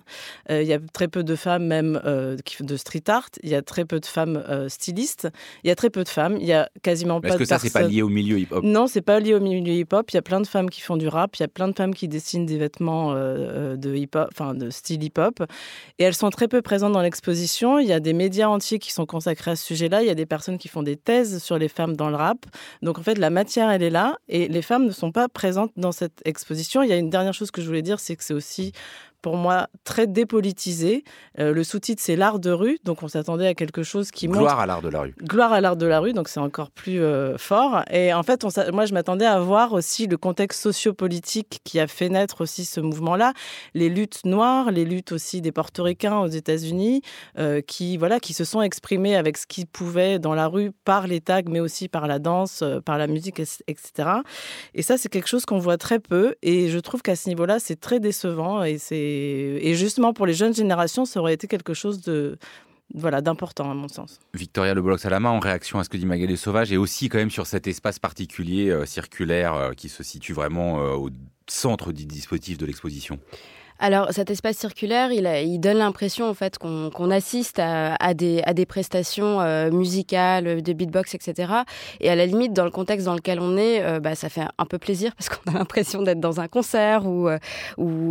Euh, 0.49 0.61
il 0.61 0.67
y 0.67 0.73
a 0.73 0.79
très 0.79 1.07
peu 1.07 1.23
de 1.23 1.35
femmes 1.35 1.65
même 1.65 2.01
euh, 2.05 2.37
de 2.59 2.77
street 2.77 3.03
art. 3.07 3.29
Il 3.43 3.49
y 3.49 3.55
a 3.55 3.61
très 3.61 3.85
peu 3.85 3.99
de 3.99 4.05
femmes 4.05 4.43
euh, 4.49 4.67
stylistes. 4.67 5.29
Il 5.63 5.67
y 5.67 5.71
a 5.71 5.75
très 5.75 5.89
peu 5.89 6.03
de 6.03 6.09
femmes. 6.09 6.37
Il 6.39 6.45
y 6.45 6.53
a 6.53 6.69
quasiment 6.83 7.21
pas 7.21 7.29
de 7.29 7.33
Est-ce 7.33 7.39
que 7.39 7.45
ça, 7.45 7.59
c'est 7.59 7.71
pas 7.71 7.83
lié 7.83 8.01
au 8.01 8.09
milieu 8.09 8.39
hip-hop? 8.39 8.63
Non, 8.63 8.87
c'est 8.87 9.01
pas 9.01 9.19
lié 9.19 9.33
au 9.33 9.39
milieu 9.39 9.73
hip-hop. 9.73 10.11
Il 10.11 10.15
y 10.15 10.19
a 10.19 10.21
plein 10.21 10.41
de 10.41 10.47
femmes 10.47 10.69
qui 10.69 10.81
font 10.81 10.97
du 10.97 11.07
rap. 11.07 11.37
Il 11.37 11.43
y 11.43 11.45
a 11.45 11.47
plein 11.47 11.69
de 11.69 11.75
femmes 11.75 11.93
qui 11.93 12.07
dessinent 12.09 12.45
des 12.45 12.57
vêtements 12.57 13.13
de 13.13 13.95
hip-hop, 13.95 14.27
enfin 14.31 14.53
de 14.53 14.69
style 14.69 15.03
hip-hop. 15.03 15.43
Et 15.97 16.03
elles 16.03 16.13
sont 16.13 16.29
très 16.29 16.47
peu 16.47 16.61
présentes 16.61 16.91
dans 16.91 17.01
l'exposition. 17.01 17.79
Il 17.79 17.87
y 17.87 17.93
a 17.93 18.01
des 18.01 18.13
médias 18.13 18.47
entiers 18.47 18.79
qui 18.79 18.91
sont 18.91 19.05
consacrés 19.05 19.51
à 19.51 19.55
ce 19.55 19.65
sujet-là. 19.65 20.01
Il 20.01 20.07
y 20.07 20.11
a 20.11 20.15
des 20.15 20.25
personnes 20.25 20.57
qui 20.57 20.67
font 20.67 20.83
des 20.83 20.97
thèses 20.97 21.41
sur 21.41 21.57
les 21.57 21.69
femmes 21.69 21.95
dans 21.95 22.09
le 22.09 22.17
rap. 22.17 22.45
Donc 22.81 22.99
en 22.99 23.03
fait, 23.03 23.17
la 23.17 23.29
matière, 23.29 23.69
elle 23.69 23.83
est 23.83 23.89
là. 23.89 24.17
Et 24.27 24.49
les 24.49 24.61
femmes 24.61 24.85
ne 24.85 24.91
sont 24.91 25.11
pas 25.11 25.29
présentes 25.29 25.71
dans 25.77 25.93
cette 25.93 26.14
exposition. 26.23 26.83
Il 26.83 26.89
y 26.89 26.93
a 26.93 26.97
une 26.97 27.09
dernière 27.09 27.33
chose 27.33 27.51
que 27.51 27.61
je 27.61 27.67
voulais 27.67 27.81
dire, 27.81 27.99
c'est 27.99 28.15
que 28.15 28.23
c'est 28.23 28.33
aussi 28.33 28.71
pour 29.25 29.37
moi 29.37 29.69
très 29.83 30.05
dépolitisé. 30.05 31.03
Euh, 31.39 31.51
le 31.51 31.63
sous-titre, 31.63 31.99
c'est 31.99 32.15
l'art 32.15 32.37
de 32.37 32.51
rue, 32.51 32.77
donc 32.83 33.01
on 33.01 33.07
s'attendait 33.07 33.47
à 33.47 33.55
quelque 33.55 33.81
chose 33.81 34.11
qui 34.11 34.27
montre... 34.27 34.41
Gloire 34.41 34.59
à 34.59 34.67
l'art 34.67 34.83
de 34.83 34.89
la 34.89 35.01
rue. 35.01 35.15
Gloire 35.23 35.51
à 35.51 35.61
l'art 35.61 35.77
de 35.77 35.87
la 35.87 35.99
rue, 35.99 36.13
donc 36.13 36.29
c'est 36.29 36.39
encore 36.39 36.69
plus 36.69 37.01
euh, 37.01 37.35
fort. 37.39 37.81
Et 37.89 38.13
en 38.13 38.21
fait, 38.21 38.43
on 38.43 38.49
moi, 38.71 38.85
je 38.85 38.93
m'attendais 38.93 39.25
à 39.25 39.39
voir 39.39 39.73
aussi 39.73 40.05
le 40.05 40.17
contexte 40.17 40.61
sociopolitique 40.61 41.59
qui 41.63 41.79
a 41.79 41.87
fait 41.87 42.07
naître 42.07 42.41
aussi 42.41 42.65
ce 42.65 42.79
mouvement-là, 42.79 43.33
les 43.73 43.89
luttes 43.89 44.23
noires, 44.25 44.69
les 44.69 44.85
luttes 44.85 45.11
aussi 45.11 45.41
des 45.41 45.51
portoricains 45.51 46.19
aux 46.19 46.27
États-Unis, 46.27 47.01
euh, 47.39 47.61
qui 47.61 47.97
voilà, 47.97 48.19
qui 48.19 48.33
se 48.33 48.43
sont 48.43 48.61
exprimés 48.61 49.15
avec 49.15 49.39
ce 49.39 49.47
qu'ils 49.47 49.65
pouvaient 49.65 50.19
dans 50.19 50.35
la 50.35 50.45
rue 50.47 50.71
par 50.83 51.07
les 51.07 51.19
tags, 51.19 51.41
mais 51.49 51.61
aussi 51.61 51.87
par 51.87 52.05
la 52.05 52.19
danse, 52.19 52.63
par 52.85 52.99
la 52.99 53.07
musique, 53.07 53.39
etc. 53.39 54.19
Et 54.75 54.83
ça, 54.83 54.99
c'est 54.99 55.09
quelque 55.09 55.29
chose 55.29 55.45
qu'on 55.45 55.57
voit 55.57 55.79
très 55.79 55.99
peu. 55.99 56.35
Et 56.43 56.69
je 56.69 56.77
trouve 56.77 57.01
qu'à 57.01 57.15
ce 57.15 57.27
niveau-là, 57.27 57.57
c'est 57.57 57.79
très 57.79 57.99
décevant 57.99 58.63
et 58.63 58.77
c'est 58.77 59.14
et, 59.61 59.75
justement, 59.75 60.13
pour 60.13 60.25
les 60.25 60.33
jeunes 60.33 60.53
générations, 60.53 61.05
ça 61.05 61.19
aurait 61.19 61.33
été 61.33 61.47
quelque 61.47 61.73
chose 61.73 62.01
de, 62.01 62.37
voilà, 62.93 63.21
d'important 63.21 63.69
à 63.71 63.73
mon 63.73 63.87
sens. 63.87 64.19
Victoria 64.33 64.73
Le 64.73 64.81
Bloc 64.81 64.99
Salama, 64.99 65.29
en 65.29 65.39
réaction 65.39 65.79
à 65.79 65.83
ce 65.83 65.89
que 65.89 65.97
dit 65.97 66.05
Magali 66.05 66.37
Sauvage, 66.37 66.71
et 66.71 66.77
aussi 66.77 67.09
quand 67.09 67.17
même 67.17 67.31
sur 67.31 67.47
cet 67.47 67.67
espace 67.67 67.99
particulier 67.99 68.69
euh, 68.69 68.85
circulaire 68.85 69.53
euh, 69.53 69.71
qui 69.73 69.89
se 69.89 70.03
situe 70.03 70.33
vraiment 70.33 70.81
euh, 70.81 70.93
au 70.93 71.09
centre 71.47 71.91
du 71.91 72.05
dispositif 72.05 72.57
de 72.57 72.65
l'exposition. 72.65 73.19
Alors 73.79 74.07
cet 74.11 74.31
espace 74.31 74.57
circulaire, 74.57 75.11
il, 75.11 75.59
donne 75.59 75.77
l'impression 75.77 76.29
en 76.29 76.33
fait 76.33 76.57
qu'on 76.57 77.11
assiste 77.11 77.59
à, 77.59 78.13
des, 78.13 78.65
prestations 78.65 79.41
euh, 79.41 79.69
musicales, 79.69 80.61
de 80.61 80.73
beatbox, 80.73 81.13
etc. 81.15 81.51
Et 81.99 82.09
à 82.09 82.15
la 82.15 82.25
limite, 82.25 82.53
dans 82.53 82.63
le 82.63 82.71
contexte 82.71 83.05
dans 83.05 83.15
lequel 83.15 83.39
on 83.39 83.57
est, 83.57 83.83
euh, 83.83 83.99
bah, 83.99 84.15
ça 84.15 84.29
fait 84.29 84.45
un 84.57 84.65
peu 84.65 84.77
plaisir 84.77 85.13
parce 85.15 85.29
qu'on 85.29 85.51
a 85.53 85.53
l'impression 85.59 86.03
d'être 86.03 86.19
dans 86.19 86.39
un 86.39 86.47
concert 86.47 87.05
ou 87.05 87.27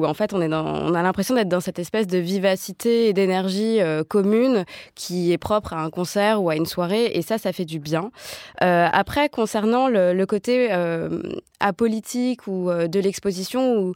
en 0.04 0.14
fait 0.14 0.32
on, 0.34 0.40
a 0.40 1.02
l'impression 1.02 1.34
d'être 1.34 1.48
dans 1.48 1.60
cette 1.60 1.78
espèce 1.78 2.06
de 2.06 2.18
vivacité 2.18 3.08
et 3.08 3.12
d'énergie 3.12 3.78
commune 4.08 4.64
qui 4.94 5.32
est 5.32 5.38
propre 5.38 5.72
à 5.72 5.82
un 5.82 5.90
concert 5.90 6.42
ou 6.42 6.50
à 6.50 6.56
une 6.56 6.66
soirée. 6.66 7.10
Et 7.14 7.22
ça, 7.22 7.38
ça 7.38 7.52
fait 7.52 7.64
du 7.64 7.78
bien. 7.78 8.10
après, 8.60 9.28
concernant 9.28 9.88
le, 9.88 10.24
côté 10.24 10.70
apolitique 11.60 12.46
ou 12.46 12.70
de 12.70 13.00
l'exposition, 13.00 13.92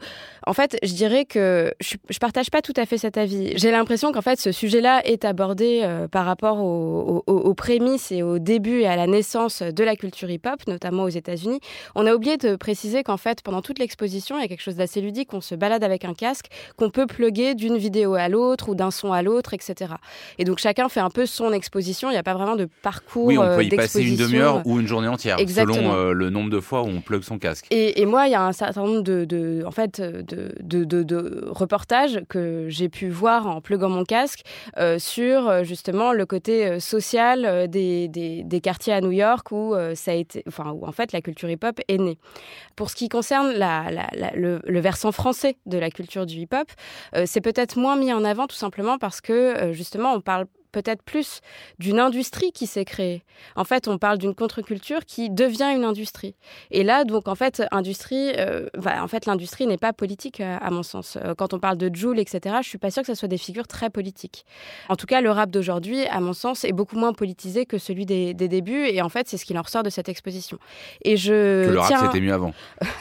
en 0.47 0.53
fait, 0.53 0.79
je 0.83 0.93
dirais 0.95 1.25
que 1.25 1.58
je, 1.81 1.97
je 2.09 2.19
partage 2.19 2.50
pas 2.50 2.62
tout 2.62 2.73
à 2.77 2.87
fait 2.87 2.99
cet 2.99 3.17
avis. 3.17 3.53
J'ai 3.57 3.71
l'impression 3.71 4.12
qu'en 4.12 4.23
fait, 4.23 4.41
ce 4.41 4.53
sujet-là 4.53 5.03
est 5.05 5.25
abordé 5.25 5.81
euh, 5.83 6.09
par 6.09 6.25
rapport 6.25 6.59
aux, 6.59 7.55
prémices 7.55 8.12
et 8.12 8.23
au 8.23 8.38
début 8.38 8.81
et 8.81 8.87
à 8.87 8.97
la 8.97 9.07
naissance 9.07 9.62
de 9.62 9.85
la 9.85 9.97
culture 9.97 10.31
hip-hop, 10.31 10.61
notamment 10.67 11.05
aux 11.05 11.09
États-Unis. 11.09 11.61
On 11.95 12.07
a 12.07 12.15
oublié 12.15 12.37
de 12.37 12.57
préciser 12.57 13.03
qu'en 13.03 13.17
fait, 13.17 13.43
pendant 13.43 13.62
toute 13.62 13.79
l'exposition, 13.79 14.38
il 14.38 14.43
y 14.43 14.45
a 14.45 14.49
quelque 14.49 14.62
chose 14.62 14.77
d'assez 14.77 15.00
ludique. 15.00 15.35
On 15.35 15.41
se 15.41 15.55
balade 15.55 15.83
avec 15.83 16.05
un 16.05 16.15
casque 16.15 16.47
qu'on 16.77 16.91
peut 16.91 17.07
plugger 17.07 17.55
d'une 17.55 17.79
vidéo 17.79 18.15
à 18.15 18.29
l'autre 18.29 18.69
ou 18.69 18.75
d'un 18.75 18.91
son 18.91 19.12
à 19.12 19.23
l'autre, 19.23 19.55
etc. 19.55 19.95
Et 20.38 20.45
donc 20.45 20.59
chacun 20.59 20.88
fait 20.88 21.00
un 21.00 21.11
peu 21.11 21.27
son 21.27 21.53
exposition. 21.53 22.11
Il 22.11 22.12
n'y 22.12 22.19
a 22.19 22.23
pas 22.23 22.35
vraiment 22.35 22.57
de 22.57 22.69
parcours. 22.83 23.27
Oui, 23.27 23.38
on 23.38 23.57
peut 23.57 23.65
y 23.65 23.71
passer 23.71 24.03
une 24.03 24.17
demi-heure 24.17 24.62
ou 24.65 24.79
une 24.79 24.87
journée 24.87 25.09
entière, 25.09 25.38
selon 25.38 25.95
euh, 25.95 26.12
le 26.12 26.31
nombre 26.31 26.50
de 26.50 26.61
fois 26.61 26.83
où 26.83 26.87
on 26.87 27.00
plug 27.00 27.23
son 27.23 27.38
casque. 27.38 27.67
Et, 27.71 28.00
et 28.00 28.07
moi, 28.07 28.27
il 28.27 28.33
y 28.33 28.37
a 28.37 28.43
un 28.43 28.53
certain 28.53 28.83
nombre 28.85 29.03
de, 29.03 29.25
de 29.25 29.62
en 29.67 29.71
fait, 29.71 30.00
de 30.00 30.49
de, 30.61 31.03
de, 31.03 31.48
reportages 31.49 32.21
que 32.28 32.67
j'ai 32.69 32.88
pu 32.88 33.09
voir 33.09 33.47
en 33.47 33.61
pluguant 33.61 33.88
mon 33.88 34.05
casque 34.05 34.43
euh, 34.78 34.99
sur 34.99 35.49
euh, 35.49 35.62
justement 35.64 36.12
le 36.12 36.26
côté 36.26 36.67
euh, 36.67 36.81
social 36.81 37.69
des, 37.69 38.09
des, 38.09 38.61
quartiers 38.61 38.93
à 38.93 39.00
New 39.00 39.12
York 39.12 39.52
où 39.52 39.75
ça 39.95 40.11
a 40.11 40.14
été, 40.14 40.43
enfin 40.49 40.73
où 40.73 40.85
en 40.87 40.93
fait 40.93 41.12
la 41.12 41.21
culture 41.21 41.49
hip-hop 41.49 41.81
est 41.88 41.99
née. 41.99 42.19
Pour 42.76 42.90
ce 42.90 42.97
qui 42.97 43.09
concerne 43.09 43.52
la, 43.52 43.90
le, 44.35 44.61
le, 44.64 44.81
versant 44.81 45.12
français 45.12 45.57
de 45.67 45.78
la 45.78 45.90
culture 45.90 46.26
du 46.26 46.37
hip-hop, 46.37 46.69
c'est 47.25 47.40
peut-être 47.40 47.78
moins 47.78 47.97
mis 47.97 48.12
en 48.12 48.25
avant 48.25 48.47
tout 48.47 48.57
simplement 48.57 48.99
parce 48.99 49.21
que 49.21 49.73
justement 49.73 50.12
on 50.12 50.21
parle 50.21 50.47
peut-être 50.83 51.03
plus 51.03 51.41
d'une 51.81 51.99
industrie 51.99 52.53
qui 52.53 52.67
s'est 52.67 52.85
créée. 52.85 53.23
En 53.57 53.65
fait, 53.65 53.89
on 53.89 53.99
parle 53.99 54.19
d'une 54.19 54.35
contre-culture 54.35 55.05
qui 55.05 55.29
devient 55.29 55.73
une 55.75 55.85
industrie. 55.85 56.37
Et 56.71 56.85
là, 56.85 57.05
donc, 57.05 57.27
en 57.27 57.35
fait, 57.35 57.65
industrie, 57.73 58.33
euh, 58.37 58.67
en 58.85 59.09
fait, 59.09 59.27
l'industrie 59.27 59.67
n'est 59.67 59.79
pas 59.79 59.93
politique, 59.93 60.41
euh, 60.41 60.57
à 60.61 60.71
mon 60.71 60.85
sens. 60.85 61.17
Euh, 61.17 61.35
quand 61.37 61.55
on 61.55 61.59
parle 61.59 61.77
de 61.79 61.91
Joule, 61.93 62.21
etc., 62.21 62.57
je 62.63 62.69
suis 62.69 62.79
pas 62.79 62.91
sûre 62.91 63.03
que 63.03 63.09
ce 63.09 63.15
soit 63.15 63.29
des 63.29 63.39
figures 63.39 63.67
très 63.67 63.91
politiques. 63.91 64.45
En 64.89 64.95
tout 64.95 65.07
cas, 65.07 65.21
le 65.21 65.31
rap 65.31 65.51
d'aujourd'hui, 65.51 66.07
à 66.07 66.21
mon 66.21 66.33
sens, 66.33 66.65
est 66.65 66.73
beaucoup 66.73 66.97
moins 66.97 67.13
politisé 67.13 67.67
que 67.67 67.79
celui 67.79 68.07
des, 68.07 68.35
débuts. 68.35 68.87
Et 68.87 69.03
en 69.03 69.09
fait, 69.09 69.29
c'est 69.29 69.37
ce 69.37 69.45
qui 69.45 69.59
en 69.59 69.63
ressort 69.63 69.83
de 69.83 69.91
cette 69.91 70.09
exposition. 70.09 70.59
Et 71.03 71.17
je 71.17 71.67
que 71.67 71.73
le 71.73 71.81
rap, 71.81 72.07
c'était 72.07 72.21
mieux 72.21 72.33
avant. 72.33 72.53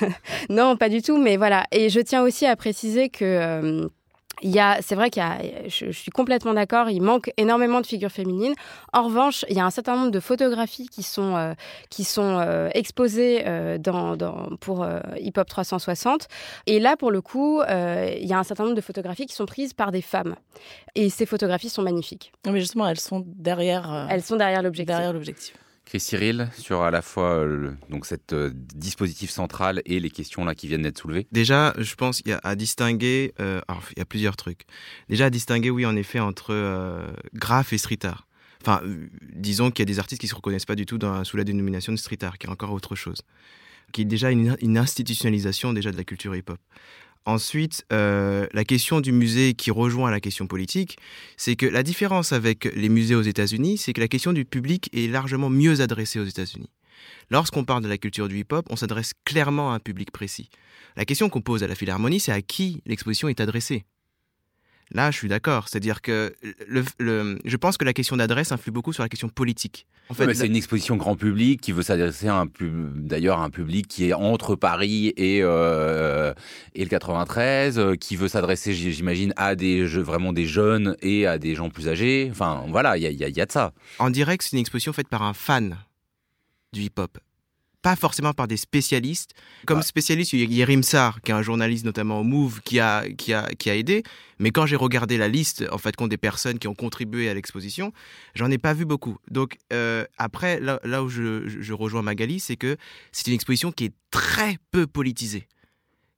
non, 0.50 0.78
pas 0.78 0.90
du 0.90 1.04
tout. 1.04 1.18
Mais 1.18 1.38
voilà. 1.38 1.66
Et 1.72 1.90
je 1.90 2.00
tiens 2.00 2.24
aussi 2.24 2.48
à 2.48 2.56
préciser 2.56 3.10
que 3.10 3.88
il 4.42 4.52
y 4.52 4.60
a, 4.60 4.78
c'est 4.82 4.96
vrai 4.96 5.10
qu'il 5.10 5.22
y 5.22 5.26
a, 5.26 5.40
je, 5.68 5.92
suis 5.92 6.12
complètement 6.12 6.54
d'accord, 6.54 6.90
il 6.90 7.02
manque 7.02 7.32
énormément 7.38 7.82
de 7.82 7.86
figures 7.86 8.12
féminines. 8.12 8.54
En 8.94 9.04
revanche, 9.04 9.46
il 9.50 9.58
y 9.58 9.60
a 9.60 9.66
un 9.66 9.72
certain 9.72 9.96
nombre 9.96 10.12
de 10.12 10.20
photographies 10.20 10.88
qui 10.88 11.04
sont, 11.04 11.36
euh, 11.36 11.54
qui 11.90 12.04
sont 12.04 12.40
euh, 12.40 12.70
exposées 12.74 13.44
euh, 13.48 13.78
dans, 13.78 14.16
dans, 14.16 14.50
pour 14.60 14.88
Hip 15.20 15.34
Hop 15.38 15.48
360. 15.48 16.28
Et 16.66 16.80
là, 16.80 16.98
pour 16.98 17.12
le 17.12 17.22
coup, 17.22 17.62
il 17.62 18.28
y 18.28 18.34
a 18.34 18.40
un 18.40 18.44
certain 18.44 18.64
nombre 18.64 18.76
de 18.76 18.82
photographies 18.82 19.26
qui 19.26 19.36
sont 19.36 19.46
prises 19.46 19.74
par 19.74 19.92
des 19.92 20.02
femmes. 20.02 20.36
Et 20.96 21.10
ces 21.10 21.26
photographies 21.26 21.70
sont 21.70 21.82
magnifiques. 21.82 22.32
Mais 22.46 22.60
justement, 22.60 22.88
elles 22.88 23.00
sont 23.00 23.24
derrière. 23.26 24.08
elles 24.10 24.24
sont 24.24 24.36
derrière 24.36 24.62
l'objectif. 24.62 24.88
Derrière 24.88 25.14
l'objectif. 25.14 25.54
Chris 25.88 26.02
Cyril, 26.02 26.50
sur 26.58 26.82
à 26.82 26.92
la 26.92 27.02
fois 27.02 27.46
le, 27.46 27.78
donc 27.90 28.06
cette 28.06 28.34
euh, 28.34 28.52
dispositif 28.54 29.30
central 29.30 29.82
et 29.86 30.02
les 30.02 30.10
questions 30.10 30.44
là 30.44 30.54
qui 30.54 30.68
viennent 30.68 30.82
d'être 30.82 30.98
soulevées 30.98 31.28
Déjà, 31.32 31.74
je 31.78 31.96
pense 31.96 32.22
qu'il 32.22 32.32
y 32.32 32.34
a 32.34 32.42
à 32.44 32.56
distinguer, 32.56 33.34
euh, 33.40 33.62
alors, 33.70 33.82
il 33.96 34.00
y 34.00 34.02
a 34.02 34.06
plusieurs 34.06 34.36
trucs. 34.36 34.66
Déjà 35.08 35.28
à 35.28 35.30
distinguer, 35.30 35.70
oui, 35.70 35.86
en 35.86 35.96
effet, 35.96 36.20
entre 36.20 36.54
euh, 36.54 37.08
graph 37.34 37.72
et 37.72 37.78
street 37.78 38.00
art. 38.04 38.28
Enfin, 38.62 38.82
disons 39.34 39.72
qu'il 39.72 39.84
y 39.84 39.88
a 39.90 39.94
des 39.94 40.00
artistes 40.00 40.20
qui 40.20 40.28
se 40.28 40.36
reconnaissent 40.36 40.66
pas 40.66 40.76
du 40.76 40.86
tout 40.86 40.98
dans, 40.98 41.24
sous 41.24 41.38
la 41.38 41.46
dénomination 41.46 41.94
de 41.94 41.98
street 41.98 42.22
art, 42.22 42.38
qui 42.38 42.48
est 42.48 42.50
encore 42.50 42.74
autre 42.74 42.96
chose, 42.96 43.22
qui 43.94 44.02
est 44.02 44.06
déjà 44.06 44.30
une, 44.30 44.58
une 44.60 44.78
institutionnalisation 44.78 45.72
déjà 45.72 45.94
de 45.94 45.98
la 45.98 46.04
culture 46.04 46.36
hip-hop. 46.36 46.60
Ensuite, 47.28 47.86
euh, 47.92 48.48
la 48.54 48.64
question 48.64 49.02
du 49.02 49.12
musée 49.12 49.54
qui 49.54 49.70
rejoint 49.70 50.10
la 50.10 50.22
question 50.22 50.48
politique, 50.48 50.98
c'est 51.36 51.58
que 51.58 51.66
la 51.66 51.84
différence 51.84 52.32
avec 52.32 52.64
les 52.74 52.88
musées 52.88 53.16
aux 53.16 53.22
États-Unis, 53.22 53.78
c'est 53.78 53.92
que 53.92 54.00
la 54.00 54.08
question 54.08 54.32
du 54.32 54.46
public 54.46 54.90
est 54.94 55.12
largement 55.12 55.50
mieux 55.50 55.82
adressée 55.82 56.22
aux 56.22 56.26
États-Unis. 56.26 56.70
Lorsqu'on 57.30 57.66
parle 57.66 57.84
de 57.84 57.90
la 57.90 57.98
culture 57.98 58.30
du 58.30 58.40
hip-hop, 58.40 58.66
on 58.70 58.78
s'adresse 58.78 59.12
clairement 59.26 59.74
à 59.74 59.76
un 59.76 59.80
public 59.80 60.10
précis. 60.12 60.50
La 60.96 61.04
question 61.04 61.28
qu'on 61.28 61.42
pose 61.42 61.64
à 61.64 61.68
la 61.68 61.76
Philharmonie, 61.76 62.22
c'est 62.22 62.32
à 62.32 62.42
qui 62.42 62.82
l'exposition 62.86 63.28
est 63.28 63.42
adressée. 63.42 63.84
Là, 64.92 65.12
je 65.12 65.18
suis 65.18 65.28
d'accord. 65.28 65.68
C'est-à-dire 65.68 66.02
que 66.02 66.34
le, 66.68 67.38
je 67.44 67.58
pense 67.58 67.78
que 67.78 67.84
la 67.86 67.94
question 67.94 68.16
d'adresse 68.18 68.52
influe 68.52 68.72
beaucoup 68.72 68.94
sur 68.94 69.04
la 69.04 69.10
question 69.10 69.28
politique. 69.28 69.86
En 70.10 70.14
fait, 70.14 70.34
c'est 70.34 70.48
une 70.48 70.56
exposition 70.56 70.96
grand 70.96 71.18
public 71.18 71.60
qui 71.60 71.74
veut 71.74 71.82
s'adresser 71.82 72.30
à 72.30 72.36
un 72.36 72.46
d'ailleurs 72.62 73.42
un 73.42 73.50
public 73.50 73.88
qui 73.88 74.08
est 74.08 74.14
entre 74.14 74.56
Paris 74.56 75.14
et 75.18 75.40
euh, 75.42 76.34
et 76.76 76.84
le 76.84 76.90
93, 76.90 77.78
euh, 77.78 77.96
qui 77.96 78.16
veut 78.16 78.30
s'adresser, 78.30 78.74
j'imagine, 78.74 79.34
à 79.36 79.56
des 79.56 79.86
vraiment 79.86 80.32
des 80.32 80.46
jeunes 80.46 80.96
et 81.02 81.28
à 81.28 81.38
des 81.38 81.56
gens 81.56 81.70
plus 81.70 81.90
âgés. 81.90 82.30
Enfin, 82.32 82.64
voilà, 82.70 82.98
il 82.98 83.04
y 83.04 83.08
a, 83.24 83.28
y 83.28 83.42
a 83.42 83.46
de 83.46 83.52
ça. 83.52 83.74
En 84.00 84.10
direct, 84.10 84.44
c'est 84.44 84.54
une 84.54 84.62
exposition 84.62 84.94
faite 84.94 85.10
par 85.10 85.24
un 85.24 85.34
fan 85.34 85.78
du 86.72 86.84
hip-hop 86.84 87.18
pas 87.88 87.96
forcément 87.96 88.34
par 88.34 88.50
des 88.50 88.58
spécialistes. 88.58 89.32
Comme 89.66 89.82
spécialiste, 89.82 90.34
il 90.34 90.54
y 90.54 90.62
a 90.62 90.66
Rimsar, 90.66 91.22
qui 91.22 91.32
est 91.32 91.34
un 91.34 91.42
journaliste 91.42 91.86
notamment 91.86 92.20
au 92.20 92.24
Move, 92.26 92.60
qui 92.66 92.82
a, 92.82 93.08
qui 93.10 93.32
a, 93.32 93.48
qui 93.56 93.70
a 93.70 93.78
aidé. 93.78 94.04
Mais 94.40 94.52
quand 94.52 94.66
j'ai 94.66 94.76
regardé 94.76 95.18
la 95.18 95.30
liste, 95.30 95.64
en 95.72 95.78
fait, 95.78 95.96
compte 95.96 96.10
des 96.10 96.18
personnes 96.18 96.60
qui 96.60 96.68
ont 96.68 96.76
contribué 96.76 97.30
à 97.30 97.34
l'exposition, 97.34 97.94
j'en 98.36 98.52
ai 98.52 98.58
pas 98.58 98.74
vu 98.74 98.84
beaucoup. 98.84 99.16
Donc, 99.32 99.58
euh, 99.72 100.04
après, 100.18 100.60
là, 100.60 100.82
là, 100.84 101.02
où 101.02 101.08
je, 101.08 101.48
je 101.48 101.74
rejoins 101.74 102.02
Magali, 102.02 102.42
c'est 102.42 102.58
que 102.58 102.76
c'est 103.14 103.28
une 103.28 103.34
exposition 103.36 103.72
qui 103.72 103.86
est 103.86 103.94
très 104.12 104.58
peu 104.72 104.86
politisée. 104.86 105.48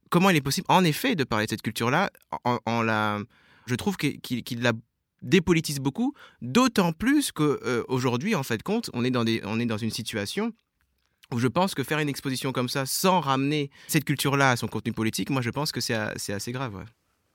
Comment 0.10 0.32
il 0.32 0.38
est 0.38 0.42
possible, 0.42 0.66
en 0.70 0.84
effet, 0.84 1.14
de 1.14 1.24
parler 1.24 1.46
de 1.46 1.52
cette 1.52 1.62
culture-là 1.62 2.10
en, 2.46 2.82
la... 2.82 3.20
Je 3.68 3.76
trouve 3.76 3.96
qu'il 3.96 4.62
la 4.64 4.74
dépolitise 5.22 5.80
beaucoup, 5.80 6.16
d'autant 6.42 6.94
plus 6.94 7.32
qu'aujourd'hui, 7.32 8.34
euh, 8.34 8.40
en 8.40 8.44
fait, 8.44 8.64
compte, 8.64 8.90
on 8.94 9.04
est 9.04 9.12
dans, 9.12 9.24
des, 9.24 9.40
on 9.44 9.60
est 9.60 9.68
dans 9.68 9.78
une 9.78 9.92
situation 9.92 10.52
où 11.34 11.40
je 11.40 11.48
pense 11.48 11.76
que 11.76 11.84
faire 11.84 12.00
une 12.00 12.10
exposition 12.10 12.52
comme 12.52 12.70
ça 12.70 12.86
sans 12.86 13.20
ramener 13.20 13.70
cette 13.88 14.06
culture-là 14.06 14.52
à 14.52 14.56
son 14.56 14.68
contenu 14.68 14.94
politique, 14.94 15.30
moi 15.30 15.42
je 15.42 15.50
pense 15.50 15.72
que 15.72 15.80
c'est 15.82 15.94
assez 15.94 16.52
grave. 16.52 16.84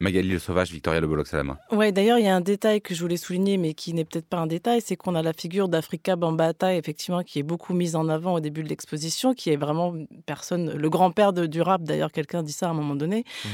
Magali 0.00 0.28
Le 0.28 0.40
Sauvage, 0.40 0.72
Victoria 0.72 1.00
Le 1.00 1.06
Bolox 1.06 1.32
à 1.32 1.36
la 1.36 1.44
main. 1.44 1.58
Ouais, 1.70 1.92
d'ailleurs, 1.92 2.18
il 2.18 2.24
y 2.24 2.28
a 2.28 2.34
un 2.34 2.40
détail 2.40 2.80
que 2.82 2.94
je 2.94 3.00
voulais 3.00 3.16
souligner, 3.16 3.56
mais 3.56 3.74
qui 3.74 3.94
n'est 3.94 4.04
peut-être 4.04 4.26
pas 4.26 4.38
un 4.38 4.48
détail, 4.48 4.80
c'est 4.84 4.96
qu'on 4.96 5.14
a 5.14 5.22
la 5.22 5.32
figure 5.32 5.68
d'Africa 5.68 6.16
Bambata, 6.16 6.74
effectivement, 6.74 7.22
qui 7.22 7.38
est 7.38 7.44
beaucoup 7.44 7.74
mise 7.74 7.94
en 7.94 8.08
avant 8.08 8.34
au 8.34 8.40
début 8.40 8.64
de 8.64 8.68
l'exposition, 8.68 9.34
qui 9.34 9.50
est 9.50 9.56
vraiment 9.56 9.94
personne, 10.26 10.72
le 10.72 10.90
grand-père 10.90 11.32
du 11.32 11.62
rap, 11.62 11.84
d'ailleurs, 11.84 12.10
quelqu'un 12.10 12.42
dit 12.42 12.52
ça 12.52 12.66
à 12.66 12.70
un 12.70 12.74
moment 12.74 12.96
donné. 12.96 13.24
Mmh 13.44 13.48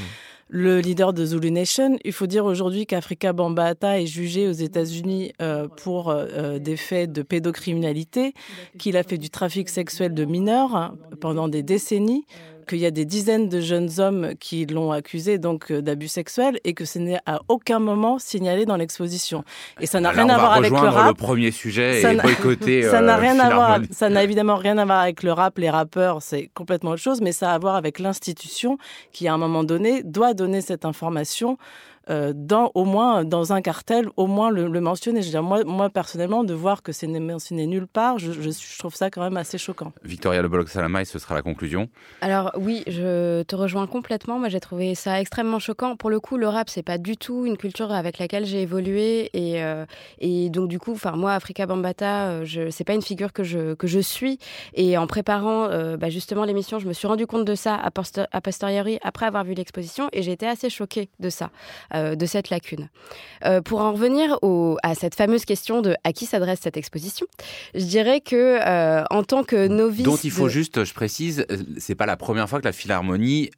le 0.53 0.81
leader 0.81 1.13
de 1.13 1.25
Zulu 1.25 1.49
Nation. 1.49 1.97
Il 2.03 2.11
faut 2.11 2.27
dire 2.27 2.43
aujourd'hui 2.43 2.85
qu'Africa 2.85 3.31
Bambata 3.31 4.01
est 4.01 4.05
jugé 4.05 4.49
aux 4.49 4.51
États-Unis 4.51 5.31
euh, 5.41 5.69
pour 5.69 6.09
euh, 6.09 6.25
euh, 6.33 6.59
des 6.59 6.75
faits 6.75 7.11
de 7.13 7.21
pédocriminalité, 7.21 8.33
qu'il 8.77 8.97
a 8.97 9.03
fait 9.03 9.17
du 9.17 9.29
trafic 9.29 9.69
sexuel 9.69 10.13
de 10.13 10.25
mineurs 10.25 10.75
hein, 10.75 10.95
pendant 11.21 11.47
des 11.47 11.63
décennies 11.63 12.25
qu'il 12.71 12.79
y 12.79 12.85
a 12.85 12.91
des 12.91 13.03
dizaines 13.03 13.49
de 13.49 13.59
jeunes 13.59 13.89
hommes 13.97 14.31
qui 14.39 14.65
l'ont 14.65 14.93
accusé 14.93 15.37
donc 15.37 15.71
euh, 15.71 15.81
d'abus 15.81 16.07
sexuels 16.07 16.57
et 16.63 16.73
que 16.73 16.85
ce 16.85 16.99
n'est 16.99 17.19
à 17.25 17.41
aucun 17.49 17.79
moment 17.79 18.17
signalé 18.17 18.65
dans 18.65 18.77
l'exposition. 18.77 19.43
Et 19.81 19.87
ça 19.87 19.99
n'a 19.99 20.11
rien 20.11 20.29
à 20.29 20.37
voir 20.37 20.53
avec 20.53 20.71
le 20.71 20.77
rap. 20.77 21.07
Le 21.07 21.13
premier 21.13 21.51
sujet 21.51 22.01
ça 22.01 22.13
boycotter. 22.13 22.83
ça 22.89 23.01
n'a 23.01 23.17
euh, 23.17 23.19
rien 23.19 23.39
à 23.39 23.53
voir. 23.53 23.79
Ça 23.91 24.09
n'a 24.09 24.23
évidemment 24.23 24.55
rien 24.55 24.77
à 24.77 24.85
voir 24.85 24.99
avec 24.99 25.21
le 25.21 25.33
rap. 25.33 25.57
Les 25.57 25.69
rappeurs, 25.69 26.21
c'est 26.21 26.49
complètement 26.53 26.91
autre 26.91 27.01
chose, 27.01 27.19
mais 27.19 27.33
ça 27.33 27.51
a 27.51 27.55
à 27.55 27.59
voir 27.59 27.75
avec 27.75 27.99
l'institution 27.99 28.77
qui, 29.11 29.27
à 29.27 29.33
un 29.33 29.37
moment 29.37 29.65
donné, 29.65 30.03
doit 30.03 30.33
donner 30.33 30.61
cette 30.61 30.85
information 30.85 31.57
dans, 32.07 32.71
au 32.73 32.85
moins 32.85 33.23
dans 33.23 33.53
un 33.53 33.61
cartel, 33.61 34.07
au 34.17 34.27
moins 34.27 34.49
le, 34.49 34.81
mentionner. 34.81 35.21
Je 35.21 35.27
veux 35.27 35.31
dire, 35.31 35.43
moi, 35.43 35.63
moi, 35.63 35.89
personnellement, 35.89 36.43
de 36.43 36.53
voir 36.53 36.83
que 36.83 36.91
c'est 36.91 37.07
mentionné 37.07 37.67
nulle 37.67 37.87
part, 37.87 38.19
je, 38.19 38.31
je, 38.31 38.79
trouve 38.79 38.95
ça 38.95 39.09
quand 39.09 39.21
même 39.21 39.37
assez 39.37 39.57
choquant. 39.57 39.93
Victoria 40.03 40.41
Le 40.41 40.65
Salamay, 40.65 41.05
ce 41.05 41.19
sera 41.19 41.35
la 41.35 41.41
conclusion. 41.41 41.89
Alors 42.21 42.51
oui, 42.57 42.83
je 42.87 43.43
te 43.43 43.55
rejoins 43.55 43.87
complètement. 43.87 44.39
Moi, 44.39 44.49
j'ai 44.49 44.59
trouvé 44.59 44.95
ça 44.95 45.19
extrêmement 45.19 45.59
choquant. 45.59 45.95
Pour 45.95 46.09
le 46.09 46.19
coup, 46.19 46.37
le 46.37 46.47
rap, 46.47 46.69
c'est 46.69 46.83
pas 46.83 46.97
du 46.97 47.17
tout 47.17 47.45
une 47.45 47.57
culture 47.57 47.91
avec 47.91 48.17
laquelle 48.17 48.45
j'ai 48.45 48.61
évolué 48.61 49.29
et, 49.33 49.63
euh, 49.63 49.85
et 50.19 50.49
donc 50.49 50.67
du 50.69 50.79
coup, 50.79 50.93
enfin 50.93 51.13
moi, 51.13 51.33
Africa 51.33 51.65
Bambata, 51.65 52.29
euh, 52.29 52.45
je 52.45 52.69
c'est 52.69 52.83
pas 52.83 52.93
une 52.93 53.01
figure 53.01 53.33
que 53.33 53.43
je 53.43 53.73
que 53.73 53.87
je 53.87 53.99
suis. 53.99 54.39
Et 54.73 54.97
en 54.97 55.07
préparant 55.07 55.67
bah, 55.97 56.09
justement 56.09 56.45
l'émission, 56.45 56.79
je 56.79 56.87
me 56.87 56.93
suis 56.93 57.07
rendu 57.07 57.27
compte 57.27 57.45
de 57.45 57.55
ça 57.55 57.75
à, 57.75 57.89
a 58.31 58.41
posteriori 58.41 58.99
après 59.03 59.25
avoir 59.25 59.43
vu 59.43 59.53
l'exposition 59.53 60.09
et 60.11 60.21
j'ai 60.21 60.31
été 60.31 60.47
assez 60.47 60.69
choquée 60.69 61.09
de 61.19 61.29
ça. 61.29 61.49
Euh, 61.93 62.15
de 62.15 62.25
cette 62.25 62.49
lacune. 62.49 62.87
Euh, 63.43 63.61
pour 63.61 63.81
en 63.81 63.91
revenir 63.91 64.39
à 64.81 64.95
cette 64.95 65.13
fameuse 65.13 65.43
question 65.43 65.81
de 65.81 65.93
à 66.05 66.13
qui 66.13 66.25
s'adresse 66.25 66.59
cette 66.61 66.77
exposition, 66.77 67.27
je 67.75 67.83
dirais 67.83 68.21
que 68.21 68.59
euh, 68.65 69.03
en 69.09 69.23
tant 69.23 69.43
que 69.43 69.67
novice, 69.67 70.03
dont 70.03 70.15
il 70.15 70.31
faut 70.31 70.47
juste, 70.47 70.85
je 70.85 70.93
précise, 70.93 71.45
c'est 71.77 71.95
pas 71.95 72.05
la 72.05 72.15
première 72.15 72.47
fois 72.47 72.59
que 72.59 72.65
la 72.65 72.71
Philharmonie 72.71 73.49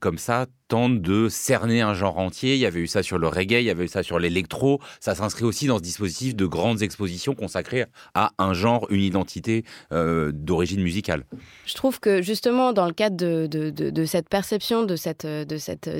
comme 0.00 0.18
ça 0.18 0.46
tente 0.70 1.02
de 1.02 1.28
cerner 1.28 1.80
un 1.80 1.94
genre 1.94 2.18
entier. 2.18 2.54
Il 2.54 2.60
y 2.60 2.66
avait 2.66 2.80
eu 2.80 2.86
ça 2.86 3.02
sur 3.02 3.18
le 3.18 3.26
reggae, 3.26 3.60
il 3.60 3.64
y 3.64 3.70
avait 3.70 3.84
eu 3.84 3.88
ça 3.88 4.04
sur 4.04 4.20
l'électro. 4.20 4.80
Ça 5.00 5.16
s'inscrit 5.16 5.44
aussi 5.44 5.66
dans 5.66 5.78
ce 5.78 5.82
dispositif 5.82 6.36
de 6.36 6.46
grandes 6.46 6.82
expositions 6.82 7.34
consacrées 7.34 7.86
à 8.14 8.30
un 8.38 8.54
genre, 8.54 8.86
une 8.90 9.02
identité 9.02 9.64
euh, 9.92 10.30
d'origine 10.32 10.80
musicale. 10.80 11.24
Je 11.66 11.74
trouve 11.74 11.98
que 11.98 12.22
justement, 12.22 12.72
dans 12.72 12.86
le 12.86 12.92
cadre 12.92 13.16
de, 13.16 14.04
cette 14.04 14.28
perception, 14.28 14.84
de 14.84 14.94
cette, 14.94 15.26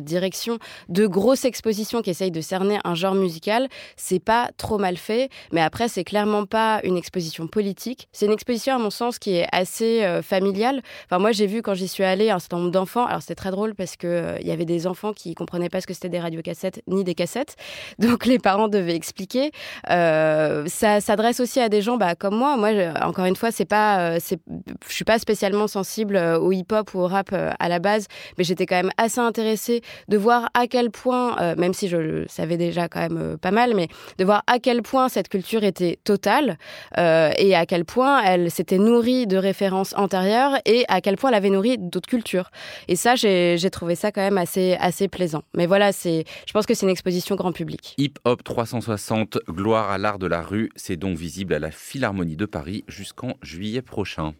direction 0.04 0.58
de 0.88 1.06
grosses 1.08 1.44
expositions 1.44 2.00
qui 2.00 2.10
essayent 2.10 2.30
de 2.30 2.40
cerner 2.40 2.78
un 2.84 2.94
genre 2.94 3.16
musical, 3.16 3.68
c'est 3.96 4.20
pas 4.20 4.50
trop 4.56 4.78
mal 4.78 4.96
fait. 4.96 5.30
Mais 5.52 5.62
après, 5.62 5.88
c'est 5.88 6.04
clairement 6.04 6.46
pas 6.46 6.80
une 6.84 6.96
exposition 6.96 7.48
politique. 7.48 8.08
C'est 8.12 8.26
une 8.26 8.32
exposition, 8.32 8.76
à 8.76 8.78
mon 8.78 8.90
sens, 8.90 9.18
qui 9.18 9.34
est 9.34 9.48
assez 9.50 10.04
euh, 10.04 10.22
familiale. 10.22 10.80
Enfin, 11.06 11.18
moi, 11.18 11.32
j'ai 11.32 11.48
vu 11.48 11.60
quand 11.60 11.74
j'y 11.74 11.88
suis 11.88 12.04
allée 12.04 12.30
un 12.30 12.38
certain 12.38 12.58
nombre 12.58 12.70
d'enfants. 12.70 13.06
Alors, 13.06 13.20
c'était 13.20 13.34
très 13.34 13.50
drôle 13.50 13.74
parce 13.74 13.96
que 13.96 14.06
euh, 14.06 14.38
il 14.40 14.46
y 14.46 14.52
avait 14.52 14.59
des 14.64 14.86
enfants 14.86 15.12
qui 15.12 15.34
comprenaient 15.34 15.68
pas 15.68 15.80
ce 15.80 15.86
que 15.86 15.94
c'était 15.94 16.08
des 16.08 16.20
radiocassettes 16.20 16.82
ni 16.86 17.04
des 17.04 17.14
cassettes. 17.14 17.56
Donc 17.98 18.26
les 18.26 18.38
parents 18.38 18.68
devaient 18.68 18.94
expliquer. 18.94 19.50
Euh, 19.90 20.64
ça 20.66 21.00
s'adresse 21.00 21.40
aussi 21.40 21.60
à 21.60 21.68
des 21.68 21.82
gens 21.82 21.96
bah, 21.96 22.14
comme 22.14 22.36
moi. 22.36 22.56
Moi, 22.56 22.70
encore 23.02 23.24
une 23.24 23.36
fois, 23.36 23.50
c'est 23.50 23.64
pas, 23.64 24.00
euh, 24.00 24.18
c'est, 24.20 24.40
je 24.88 24.94
suis 24.94 25.04
pas 25.04 25.18
spécialement 25.18 25.66
sensible 25.66 26.16
euh, 26.16 26.38
au 26.38 26.52
hip-hop 26.52 26.94
ou 26.94 27.00
au 27.00 27.06
rap 27.06 27.32
à 27.32 27.68
la 27.68 27.78
base, 27.78 28.06
mais 28.38 28.44
j'étais 28.44 28.66
quand 28.66 28.76
même 28.76 28.90
assez 28.96 29.20
intéressée 29.20 29.82
de 30.08 30.16
voir 30.16 30.48
à 30.54 30.66
quel 30.66 30.90
point, 30.90 31.54
même 31.56 31.74
si 31.74 31.88
je 31.88 31.96
le 31.96 32.26
savais 32.28 32.56
déjà 32.56 32.88
quand 32.88 33.00
même 33.00 33.38
pas 33.38 33.50
mal, 33.50 33.74
mais 33.74 33.88
de 34.18 34.24
voir 34.24 34.42
à 34.46 34.58
quel 34.58 34.82
point 34.82 35.08
cette 35.08 35.28
culture 35.28 35.64
était 35.64 35.98
totale 36.04 36.58
et 36.96 37.54
à 37.54 37.66
quel 37.66 37.84
point 37.84 38.22
elle 38.22 38.50
s'était 38.50 38.78
nourrie 38.78 39.26
de 39.26 39.36
références 39.36 39.94
antérieures 39.96 40.58
et 40.64 40.84
à 40.88 41.00
quel 41.00 41.16
point 41.16 41.30
elle 41.30 41.36
avait 41.36 41.50
nourri 41.50 41.76
d'autres 41.78 42.08
cultures. 42.08 42.50
Et 42.88 42.96
ça, 42.96 43.14
j'ai, 43.14 43.58
trouvé 43.70 43.94
ça 43.94 44.10
quand 44.10 44.20
même 44.20 44.38
assez 44.50 44.76
assez, 44.80 45.08
plaisant. 45.08 45.42
Mais 45.54 45.66
voilà, 45.66 45.92
c'est, 45.92 46.24
je 46.46 46.52
pense 46.52 46.66
que 46.66 46.74
c'est 46.74 46.86
une 46.86 46.90
exposition 46.90 47.36
grand 47.36 47.52
public. 47.52 47.94
Hip 47.98 48.14
Hop 48.24 48.42
360, 48.42 49.38
gloire 49.48 49.90
à 49.90 49.98
l'art 49.98 50.18
de 50.18 50.26
la 50.26 50.42
rue, 50.42 50.70
c'est 50.76 50.96
donc 50.96 51.16
visible 51.16 51.54
à 51.54 51.58
la 51.58 51.70
Philharmonie 51.70 52.36
de 52.36 52.46
Paris 52.46 52.84
jusqu'en 52.88 53.34
juillet 53.42 53.82
prochain. 53.82 54.34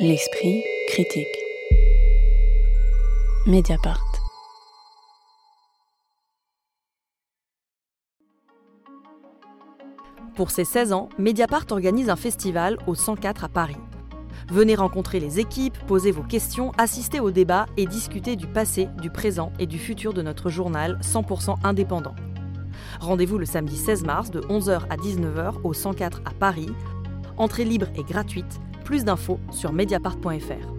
L'esprit 0.00 0.62
critique. 0.88 1.26
Mediapart. 3.46 4.04
Pour 10.36 10.50
ses 10.50 10.64
16 10.64 10.92
ans, 10.92 11.08
Mediapart 11.18 11.64
organise 11.70 12.10
un 12.10 12.16
festival 12.16 12.78
au 12.86 12.94
104 12.94 13.44
à 13.44 13.48
Paris. 13.48 13.76
Venez 14.50 14.74
rencontrer 14.74 15.20
les 15.20 15.40
équipes, 15.40 15.76
poser 15.86 16.10
vos 16.10 16.22
questions, 16.22 16.72
assister 16.78 17.20
au 17.20 17.30
débat 17.30 17.66
et 17.76 17.84
discuter 17.84 18.34
du 18.34 18.46
passé, 18.46 18.88
du 19.02 19.10
présent 19.10 19.52
et 19.58 19.66
du 19.66 19.78
futur 19.78 20.14
de 20.14 20.22
notre 20.22 20.48
journal 20.48 20.98
100% 21.02 21.56
indépendant. 21.64 22.14
Rendez-vous 22.98 23.36
le 23.36 23.44
samedi 23.44 23.76
16 23.76 24.04
mars 24.04 24.30
de 24.30 24.40
11h 24.40 24.84
à 24.88 24.96
19h 24.96 25.60
au 25.64 25.74
104 25.74 26.22
à 26.24 26.30
Paris. 26.30 26.70
Entrée 27.36 27.64
libre 27.64 27.88
et 27.94 28.02
gratuite. 28.02 28.58
Plus 28.84 29.04
d'infos 29.04 29.38
sur 29.50 29.72
mediapart.fr. 29.72 30.77